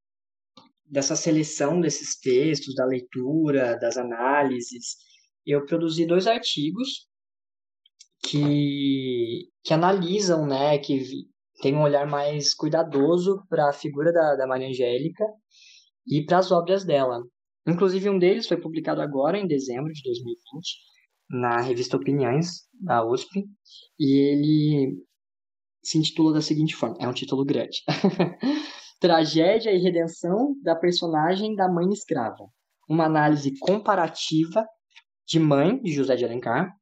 dessa 0.86 1.16
seleção 1.16 1.82
desses 1.82 2.18
textos, 2.20 2.76
da 2.76 2.86
leitura, 2.86 3.78
das 3.78 3.98
análises, 3.98 4.96
eu 5.44 5.66
produzi 5.66 6.06
dois 6.06 6.28
artigos 6.28 7.08
que, 8.30 9.50
que 9.64 9.74
analisam, 9.74 10.46
né, 10.46 10.78
que 10.78 11.26
tem 11.62 11.76
um 11.76 11.82
olhar 11.82 12.06
mais 12.06 12.54
cuidadoso 12.54 13.44
para 13.50 13.70
a 13.70 13.74
figura 13.74 14.12
da, 14.12 14.36
da 14.36 14.48
Maria 14.48 14.68
Angélica 14.68 15.24
e 16.06 16.24
para 16.26 16.40
as 16.40 16.52
obras 16.52 16.86
dela. 16.86 17.24
Inclusive, 17.68 18.10
um 18.10 18.20
deles 18.20 18.48
foi 18.48 18.58
publicado 18.58 19.02
agora, 19.02 19.38
em 19.38 19.48
dezembro 19.48 19.92
de 19.92 20.02
2020, 20.04 20.78
na 21.30 21.62
revista 21.62 21.98
Opiniões, 21.98 22.68
da 22.80 23.06
USP, 23.06 23.46
e 24.00 24.14
ele 24.14 25.04
se 25.84 25.98
intitula 25.98 26.34
da 26.34 26.42
seguinte 26.42 26.76
forma: 26.76 26.96
é 27.00 27.08
um 27.08 27.14
título 27.14 27.44
grande. 27.44 27.82
Tragédia 29.00 29.72
e 29.72 29.80
redenção 29.80 30.56
da 30.64 30.76
personagem 30.76 31.56
da 31.56 31.70
mãe 31.70 31.88
escrava. 31.90 32.48
Uma 32.90 33.06
análise 33.06 33.58
comparativa 33.60 34.66
de 35.28 35.40
Mãe, 35.40 35.80
de 35.82 35.92
José 35.92 36.16
de 36.16 36.24
Alencar, 36.24 36.74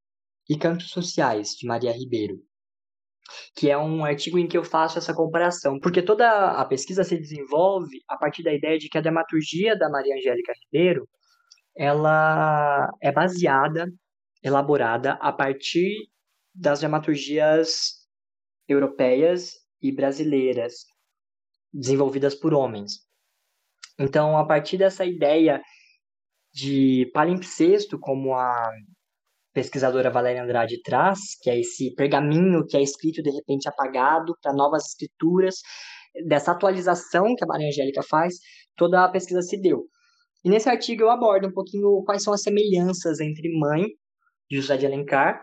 e 0.50 0.58
Cantos 0.58 0.90
Sociais, 0.90 1.56
de 1.56 1.68
Maria 1.68 1.92
Ribeiro, 1.92 2.40
que 3.56 3.70
é 3.70 3.78
um 3.78 4.06
artigo 4.06 4.38
em 4.38 4.48
que 4.48 4.58
eu 4.58 4.64
faço 4.64 4.98
essa 4.98 5.14
comparação, 5.14 5.80
porque 5.80 6.02
toda 6.02 6.52
a 6.52 6.66
pesquisa 6.66 7.04
se 7.04 7.18
desenvolve 7.18 8.04
a 8.08 8.18
partir 8.18 8.44
da 8.44 8.54
ideia 8.54 8.78
de 8.78 8.88
que 8.90 8.98
a 8.98 9.02
dramaturgia 9.02 9.78
da 9.78 9.90
Maria 9.90 10.16
Angélica 10.16 10.54
Ribeiro 10.66 11.08
ela 11.76 12.90
é 13.02 13.12
baseada, 13.12 13.92
elaborada 14.42 15.14
a 15.14 15.32
partir 15.34 16.10
das 16.54 16.80
dramaturgias 16.80 18.06
europeias 18.68 19.56
e 19.82 19.92
brasileiras, 19.92 20.86
desenvolvidas 21.74 22.34
por 22.34 22.54
homens. 22.54 23.00
Então, 24.00 24.38
a 24.38 24.46
partir 24.46 24.78
dessa 24.78 25.06
ideia 25.06 25.62
de 26.54 27.12
palimpsesto 27.14 28.00
como 28.00 28.34
a 28.34 28.72
pesquisadora 29.56 30.12
Valéria 30.12 30.44
Andrade 30.44 30.82
traz, 30.84 31.20
que 31.42 31.50
é 31.50 31.58
esse 31.58 31.96
pergaminho 31.96 32.66
que 32.68 32.76
é 32.76 32.82
escrito 32.82 33.24
de 33.24 33.32
repente 33.32 33.70
apagado 33.70 34.36
para 34.42 34.54
novas 34.54 34.86
escrituras, 34.86 35.56
dessa 36.28 36.52
atualização 36.52 37.34
que 37.36 37.44
a 37.44 37.48
Maria 37.48 37.70
Angélica 37.70 38.02
faz, 38.04 38.36
toda 38.76 39.04
a 39.04 39.10
pesquisa 39.10 39.42
se 39.42 39.60
deu. 39.60 39.86
E 40.44 40.50
nesse 40.50 40.70
artigo 40.70 41.04
eu 41.04 41.10
abordo 41.10 41.48
um 41.48 41.54
pouquinho 41.54 42.04
quais 42.06 42.22
são 42.22 42.34
as 42.34 42.42
semelhanças 42.42 43.20
entre 43.22 43.50
Mãe, 43.58 43.86
de 44.50 44.58
José 44.58 44.78
de 44.78 44.86
Alencar, 44.86 45.42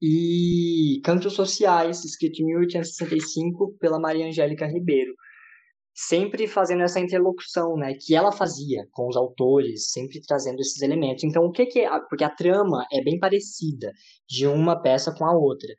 e 0.00 1.00
Cantos 1.02 1.32
Sociais, 1.32 2.04
escrito 2.04 2.42
em 2.42 2.46
1865 2.46 3.74
pela 3.80 3.98
Maria 3.98 4.26
Angélica 4.26 4.66
Ribeiro. 4.66 5.12
Sempre 5.98 6.46
fazendo 6.46 6.82
essa 6.82 7.00
interlocução, 7.00 7.74
né, 7.74 7.94
que 7.98 8.14
ela 8.14 8.30
fazia 8.30 8.86
com 8.92 9.08
os 9.08 9.16
autores, 9.16 9.90
sempre 9.90 10.20
trazendo 10.20 10.60
esses 10.60 10.82
elementos. 10.82 11.24
Então, 11.24 11.42
o 11.44 11.50
que 11.50 11.64
que 11.64 11.80
é? 11.80 11.88
Porque 12.10 12.22
a 12.22 12.28
trama 12.28 12.84
é 12.92 13.02
bem 13.02 13.18
parecida 13.18 13.90
de 14.28 14.46
uma 14.46 14.80
peça 14.80 15.14
com 15.16 15.24
a 15.24 15.34
outra. 15.34 15.72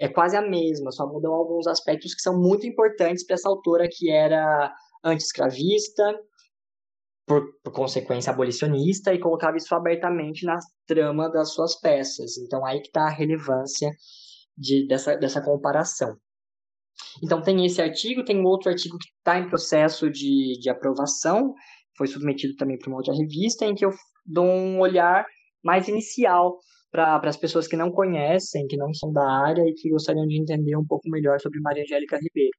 É 0.00 0.08
quase 0.08 0.36
a 0.36 0.42
mesma, 0.42 0.90
só 0.90 1.06
mudam 1.06 1.32
alguns 1.32 1.68
aspectos 1.68 2.14
que 2.14 2.20
são 2.20 2.36
muito 2.36 2.66
importantes 2.66 3.24
para 3.24 3.34
essa 3.34 3.48
autora 3.48 3.88
que 3.88 4.10
era 4.10 4.74
anti-escravista, 5.04 6.18
por, 7.24 7.44
por, 7.62 7.72
consequência 7.72 8.32
abolicionista, 8.32 9.14
e 9.14 9.20
colocava 9.20 9.56
isso 9.56 9.72
abertamente 9.72 10.44
na 10.44 10.58
trama 10.84 11.30
das 11.30 11.52
suas 11.52 11.78
peças. 11.78 12.36
Então, 12.38 12.66
aí 12.66 12.80
que 12.80 12.88
está 12.88 13.02
a 13.02 13.10
relevância 13.10 13.90
de, 14.58 14.88
dessa, 14.88 15.16
dessa 15.16 15.40
comparação. 15.40 16.16
Então, 17.22 17.42
tem 17.42 17.64
esse 17.64 17.80
artigo, 17.80 18.24
tem 18.24 18.44
outro 18.44 18.70
artigo 18.70 18.96
que 18.98 19.08
está 19.18 19.38
em 19.38 19.48
processo 19.48 20.10
de, 20.10 20.58
de 20.60 20.70
aprovação, 20.70 21.54
foi 21.96 22.06
submetido 22.06 22.54
também 22.56 22.78
para 22.78 22.88
uma 22.88 22.98
outra 22.98 23.14
revista, 23.14 23.64
em 23.64 23.74
que 23.74 23.84
eu 23.84 23.90
dou 24.24 24.46
um 24.46 24.80
olhar 24.80 25.24
mais 25.62 25.88
inicial 25.88 26.58
para 26.90 27.20
as 27.24 27.36
pessoas 27.36 27.68
que 27.68 27.76
não 27.76 27.90
conhecem, 27.90 28.66
que 28.66 28.76
não 28.76 28.92
são 28.94 29.12
da 29.12 29.24
área 29.24 29.62
e 29.62 29.74
que 29.74 29.90
gostariam 29.90 30.26
de 30.26 30.40
entender 30.40 30.76
um 30.76 30.86
pouco 30.86 31.08
melhor 31.08 31.38
sobre 31.40 31.60
Maria 31.60 31.82
Angélica 31.82 32.16
Ribeiro. 32.16 32.56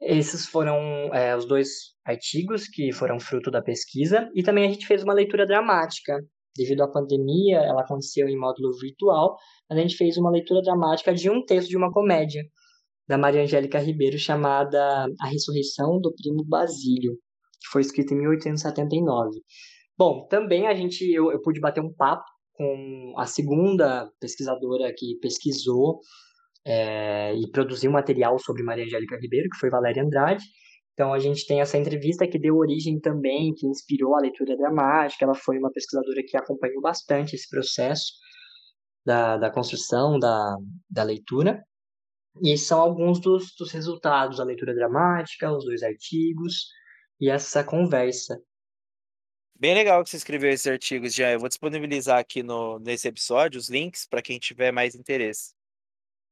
Esses 0.00 0.46
foram 0.46 0.76
é, 1.12 1.36
os 1.36 1.44
dois 1.44 1.68
artigos 2.04 2.68
que 2.68 2.92
foram 2.92 3.18
fruto 3.18 3.50
da 3.50 3.60
pesquisa, 3.60 4.30
e 4.34 4.42
também 4.42 4.66
a 4.66 4.70
gente 4.70 4.86
fez 4.86 5.02
uma 5.02 5.14
leitura 5.14 5.44
dramática. 5.46 6.16
Devido 6.56 6.82
à 6.82 6.88
pandemia, 6.88 7.58
ela 7.58 7.82
aconteceu 7.82 8.28
em 8.28 8.38
módulo 8.38 8.76
virtual, 8.78 9.36
mas 9.68 9.78
a 9.78 9.82
gente 9.82 9.96
fez 9.96 10.16
uma 10.16 10.30
leitura 10.30 10.62
dramática 10.62 11.12
de 11.12 11.28
um 11.28 11.44
texto 11.44 11.68
de 11.68 11.76
uma 11.76 11.90
comédia, 11.90 12.42
da 13.08 13.16
Maria 13.16 13.42
Angélica 13.42 13.78
Ribeiro, 13.78 14.18
chamada 14.18 15.06
A 15.20 15.26
Ressurreição 15.28 15.98
do 16.00 16.14
Primo 16.14 16.44
Basílio, 16.44 17.14
que 17.60 17.68
foi 17.72 17.80
escrita 17.80 18.12
em 18.12 18.18
1879. 18.18 19.40
Bom, 19.96 20.26
também 20.28 20.66
a 20.68 20.74
gente, 20.74 21.02
eu, 21.10 21.32
eu 21.32 21.40
pude 21.40 21.58
bater 21.58 21.82
um 21.82 21.92
papo 21.92 22.24
com 22.52 23.14
a 23.16 23.24
segunda 23.24 24.10
pesquisadora 24.20 24.92
que 24.96 25.16
pesquisou 25.20 26.00
é, 26.66 27.34
e 27.34 27.50
produziu 27.50 27.90
material 27.90 28.38
sobre 28.38 28.62
Maria 28.62 28.84
Angélica 28.84 29.18
Ribeiro, 29.18 29.48
que 29.50 29.58
foi 29.58 29.70
Valéria 29.70 30.02
Andrade. 30.02 30.44
Então 30.92 31.14
a 31.14 31.18
gente 31.18 31.46
tem 31.46 31.60
essa 31.60 31.78
entrevista 31.78 32.26
que 32.26 32.38
deu 32.38 32.56
origem 32.56 33.00
também, 33.00 33.54
que 33.54 33.66
inspirou 33.66 34.16
a 34.16 34.20
leitura 34.20 34.56
dramática. 34.56 35.24
Ela 35.24 35.34
foi 35.34 35.56
uma 35.56 35.70
pesquisadora 35.72 36.22
que 36.26 36.36
acompanhou 36.36 36.82
bastante 36.82 37.34
esse 37.34 37.48
processo 37.48 38.12
da, 39.06 39.36
da 39.36 39.50
construção 39.50 40.18
da, 40.18 40.56
da 40.90 41.04
leitura. 41.04 41.62
E 42.42 42.56
são 42.56 42.80
alguns 42.80 43.20
dos, 43.20 43.54
dos 43.56 43.70
resultados 43.72 44.38
da 44.38 44.44
leitura 44.44 44.74
dramática, 44.74 45.52
os 45.52 45.64
dois 45.64 45.82
artigos 45.82 46.68
e 47.20 47.28
essa 47.28 47.64
conversa. 47.64 48.40
Bem 49.54 49.74
legal 49.74 50.04
que 50.04 50.10
você 50.10 50.16
escreveu 50.16 50.50
esses 50.50 50.66
artigos, 50.66 51.12
já. 51.12 51.32
Eu 51.32 51.40
vou 51.40 51.48
disponibilizar 51.48 52.18
aqui 52.18 52.42
no, 52.42 52.78
nesse 52.78 53.08
episódio 53.08 53.58
os 53.58 53.68
links 53.68 54.06
para 54.06 54.22
quem 54.22 54.38
tiver 54.38 54.70
mais 54.70 54.94
interesse. 54.94 55.52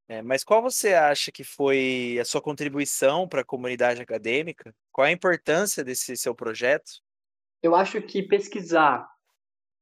É, 0.08 0.22
mas 0.22 0.44
qual 0.44 0.62
você 0.62 0.94
acha 0.94 1.32
que 1.32 1.42
foi 1.42 2.16
a 2.20 2.24
sua 2.24 2.40
contribuição 2.40 3.28
para 3.28 3.40
a 3.40 3.44
comunidade 3.44 4.00
acadêmica? 4.00 4.72
Qual 4.92 5.04
a 5.04 5.10
importância 5.10 5.82
desse 5.82 6.16
seu 6.16 6.34
projeto? 6.34 7.02
Eu 7.60 7.74
acho 7.74 8.00
que 8.00 8.22
pesquisar 8.22 9.04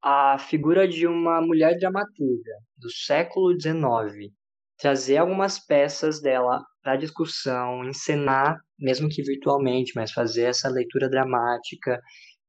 a 0.01 0.39
figura 0.39 0.87
de 0.87 1.05
uma 1.05 1.39
mulher 1.41 1.77
dramaturga 1.77 2.53
do 2.75 2.89
século 2.89 3.53
XIX, 3.59 4.33
trazer 4.77 5.17
algumas 5.17 5.59
peças 5.59 6.21
dela 6.21 6.63
para 6.83 6.97
discussão, 6.97 7.83
encenar, 7.85 8.59
mesmo 8.79 9.09
que 9.09 9.23
virtualmente, 9.23 9.93
mas 9.95 10.11
fazer 10.11 10.43
essa 10.43 10.69
leitura 10.69 11.09
dramática 11.09 11.99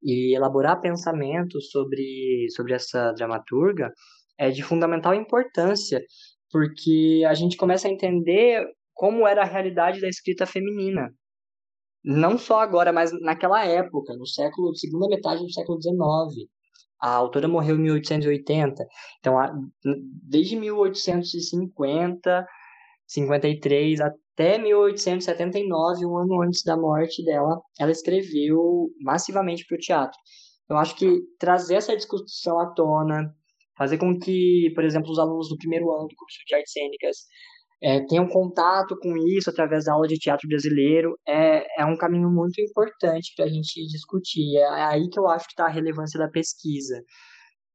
e 0.02 0.36
elaborar 0.36 0.80
pensamentos 0.80 1.70
sobre, 1.70 2.46
sobre 2.54 2.74
essa 2.74 3.12
dramaturga 3.12 3.92
é 4.38 4.50
de 4.50 4.62
fundamental 4.62 5.14
importância 5.14 6.00
porque 6.50 7.24
a 7.28 7.34
gente 7.34 7.56
começa 7.56 7.88
a 7.88 7.90
entender 7.90 8.66
como 8.94 9.26
era 9.26 9.42
a 9.42 9.46
realidade 9.46 10.00
da 10.00 10.08
escrita 10.08 10.46
feminina. 10.46 11.12
Não 12.04 12.38
só 12.38 12.60
agora, 12.60 12.92
mas 12.92 13.10
naquela 13.20 13.64
época, 13.66 14.14
no 14.16 14.26
século, 14.26 14.74
segunda 14.74 15.08
metade 15.08 15.42
do 15.42 15.52
século 15.52 15.80
XIX. 15.82 16.48
A 17.00 17.10
autora 17.10 17.46
morreu 17.46 17.76
em 17.76 17.80
1880, 17.80 18.86
então 19.20 19.34
desde 20.22 20.56
1850, 20.56 22.46
53 23.06 24.00
até 24.00 24.58
1879, 24.58 26.06
um 26.06 26.16
ano 26.18 26.42
antes 26.42 26.62
da 26.64 26.76
morte 26.76 27.24
dela, 27.24 27.60
ela 27.78 27.90
escreveu 27.90 28.90
massivamente 29.00 29.64
para 29.66 29.76
o 29.76 29.78
teatro. 29.78 30.18
Eu 30.68 30.76
acho 30.76 30.96
que 30.96 31.20
trazer 31.38 31.76
essa 31.76 31.96
discussão 31.96 32.58
à 32.58 32.66
tona, 32.74 33.32
fazer 33.76 33.98
com 33.98 34.18
que, 34.18 34.72
por 34.74 34.84
exemplo, 34.84 35.10
os 35.10 35.18
alunos 35.18 35.48
do 35.48 35.56
primeiro 35.56 35.90
ano 35.92 36.08
do 36.08 36.16
curso 36.16 36.38
de 36.46 36.54
artes 36.54 36.72
cênicas 36.72 37.16
é, 37.82 38.00
tenham 38.06 38.26
contato 38.26 38.96
com 38.98 39.16
isso 39.16 39.50
através 39.50 39.84
da 39.84 39.92
aula 39.92 40.08
de 40.08 40.18
teatro 40.18 40.48
brasileiro 40.48 41.18
é, 41.26 41.82
é 41.82 41.84
um 41.84 41.96
caminho 41.96 42.30
muito 42.30 42.60
importante 42.60 43.32
para 43.36 43.44
a 43.44 43.48
gente 43.48 43.86
discutir. 43.86 44.56
É 44.56 44.84
aí 44.84 45.08
que 45.10 45.18
eu 45.18 45.28
acho 45.28 45.46
que 45.46 45.52
está 45.52 45.66
a 45.66 45.70
relevância 45.70 46.18
da 46.18 46.28
pesquisa, 46.28 47.02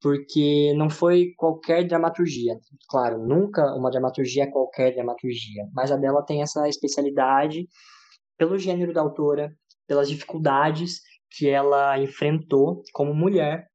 porque 0.02 0.74
não 0.76 0.90
foi 0.90 1.34
qualquer 1.38 1.88
dramaturgia. 1.88 2.56
Claro, 2.90 3.20
nunca 3.26 3.64
uma 3.76 3.92
dramaturgia 3.92 4.44
é 4.44 4.52
qualquer 4.52 4.94
dramaturgia, 4.94 5.66
mas 5.74 5.92
a 5.92 5.98
dela 5.98 6.26
tem 6.26 6.42
essa 6.42 6.68
especialidade 6.68 7.68
pelo 8.38 8.58
gênero 8.58 8.94
da 8.94 9.02
autora, 9.02 9.52
pelas 9.88 10.10
dificuldades 10.10 11.02
que 11.38 11.48
ela 11.48 11.98
enfrentou 12.00 12.82
como 12.94 13.14
mulher 13.14 13.71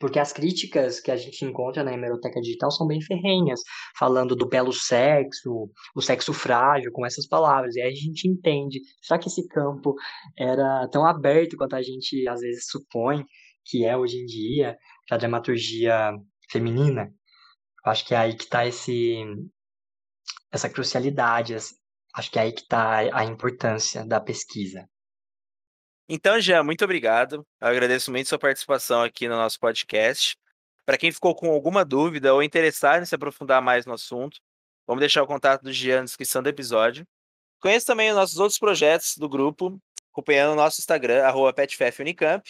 porque 0.00 0.18
as 0.18 0.32
críticas 0.32 0.98
que 0.98 1.10
a 1.10 1.16
gente 1.16 1.44
encontra 1.44 1.84
na 1.84 1.92
hemeroteca 1.92 2.40
digital 2.40 2.70
são 2.70 2.86
bem 2.86 3.02
ferrenhas, 3.02 3.60
falando 3.98 4.34
do 4.34 4.48
belo 4.48 4.72
sexo, 4.72 5.70
o 5.94 6.00
sexo 6.00 6.32
frágil, 6.32 6.90
com 6.90 7.04
essas 7.04 7.28
palavras. 7.28 7.76
E 7.76 7.82
aí 7.82 7.92
a 7.92 7.94
gente 7.94 8.26
entende, 8.26 8.80
será 9.02 9.20
que 9.20 9.28
esse 9.28 9.46
campo 9.46 9.94
era 10.38 10.88
tão 10.88 11.04
aberto 11.04 11.54
quanto 11.56 11.76
a 11.76 11.82
gente 11.82 12.26
às 12.26 12.40
vezes 12.40 12.64
supõe 12.66 13.24
que 13.64 13.84
é 13.84 13.94
hoje 13.96 14.16
em 14.16 14.24
dia, 14.24 14.76
para 15.06 15.16
a 15.16 15.20
dramaturgia 15.20 16.12
feminina? 16.50 17.12
Acho 17.84 18.06
que 18.06 18.14
é 18.14 18.16
aí 18.16 18.34
que 18.34 18.44
está 18.44 18.64
essa 20.50 20.68
crucialidade, 20.68 21.54
acho 21.54 22.30
que 22.30 22.38
é 22.38 22.42
aí 22.42 22.52
que 22.52 22.62
está 22.62 23.00
a 23.14 23.24
importância 23.24 24.04
da 24.04 24.18
pesquisa. 24.18 24.88
Então, 26.12 26.40
Jean, 26.40 26.64
muito 26.64 26.82
obrigado. 26.84 27.46
Eu 27.60 27.68
agradeço 27.68 28.10
muito 28.10 28.28
sua 28.28 28.38
participação 28.38 29.00
aqui 29.00 29.28
no 29.28 29.36
nosso 29.36 29.60
podcast. 29.60 30.36
Para 30.84 30.98
quem 30.98 31.12
ficou 31.12 31.36
com 31.36 31.52
alguma 31.52 31.84
dúvida 31.84 32.34
ou 32.34 32.42
interessado 32.42 33.00
em 33.00 33.06
se 33.06 33.14
aprofundar 33.14 33.62
mais 33.62 33.86
no 33.86 33.92
assunto, 33.92 34.40
vamos 34.88 34.98
deixar 34.98 35.22
o 35.22 35.26
contato 35.26 35.62
do 35.62 35.72
Jean 35.72 35.98
na 35.98 36.04
descrição 36.06 36.42
do 36.42 36.48
episódio. 36.48 37.06
Conheça 37.60 37.86
também 37.86 38.10
os 38.10 38.16
nossos 38.16 38.38
outros 38.38 38.58
projetos 38.58 39.16
do 39.16 39.28
grupo, 39.28 39.80
acompanhando 40.10 40.54
o 40.54 40.56
nosso 40.56 40.80
Instagram, 40.80 41.22
PetFefUnicamp. 41.54 42.42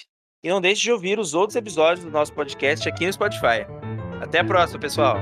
E 0.42 0.48
não 0.48 0.58
deixe 0.58 0.80
de 0.80 0.90
ouvir 0.90 1.18
os 1.18 1.34
outros 1.34 1.54
episódios 1.54 2.02
do 2.02 2.10
nosso 2.10 2.32
podcast 2.32 2.88
aqui 2.88 3.04
no 3.04 3.12
Spotify. 3.12 3.66
Até 4.22 4.38
a 4.38 4.44
próxima, 4.44 4.80
pessoal! 4.80 5.18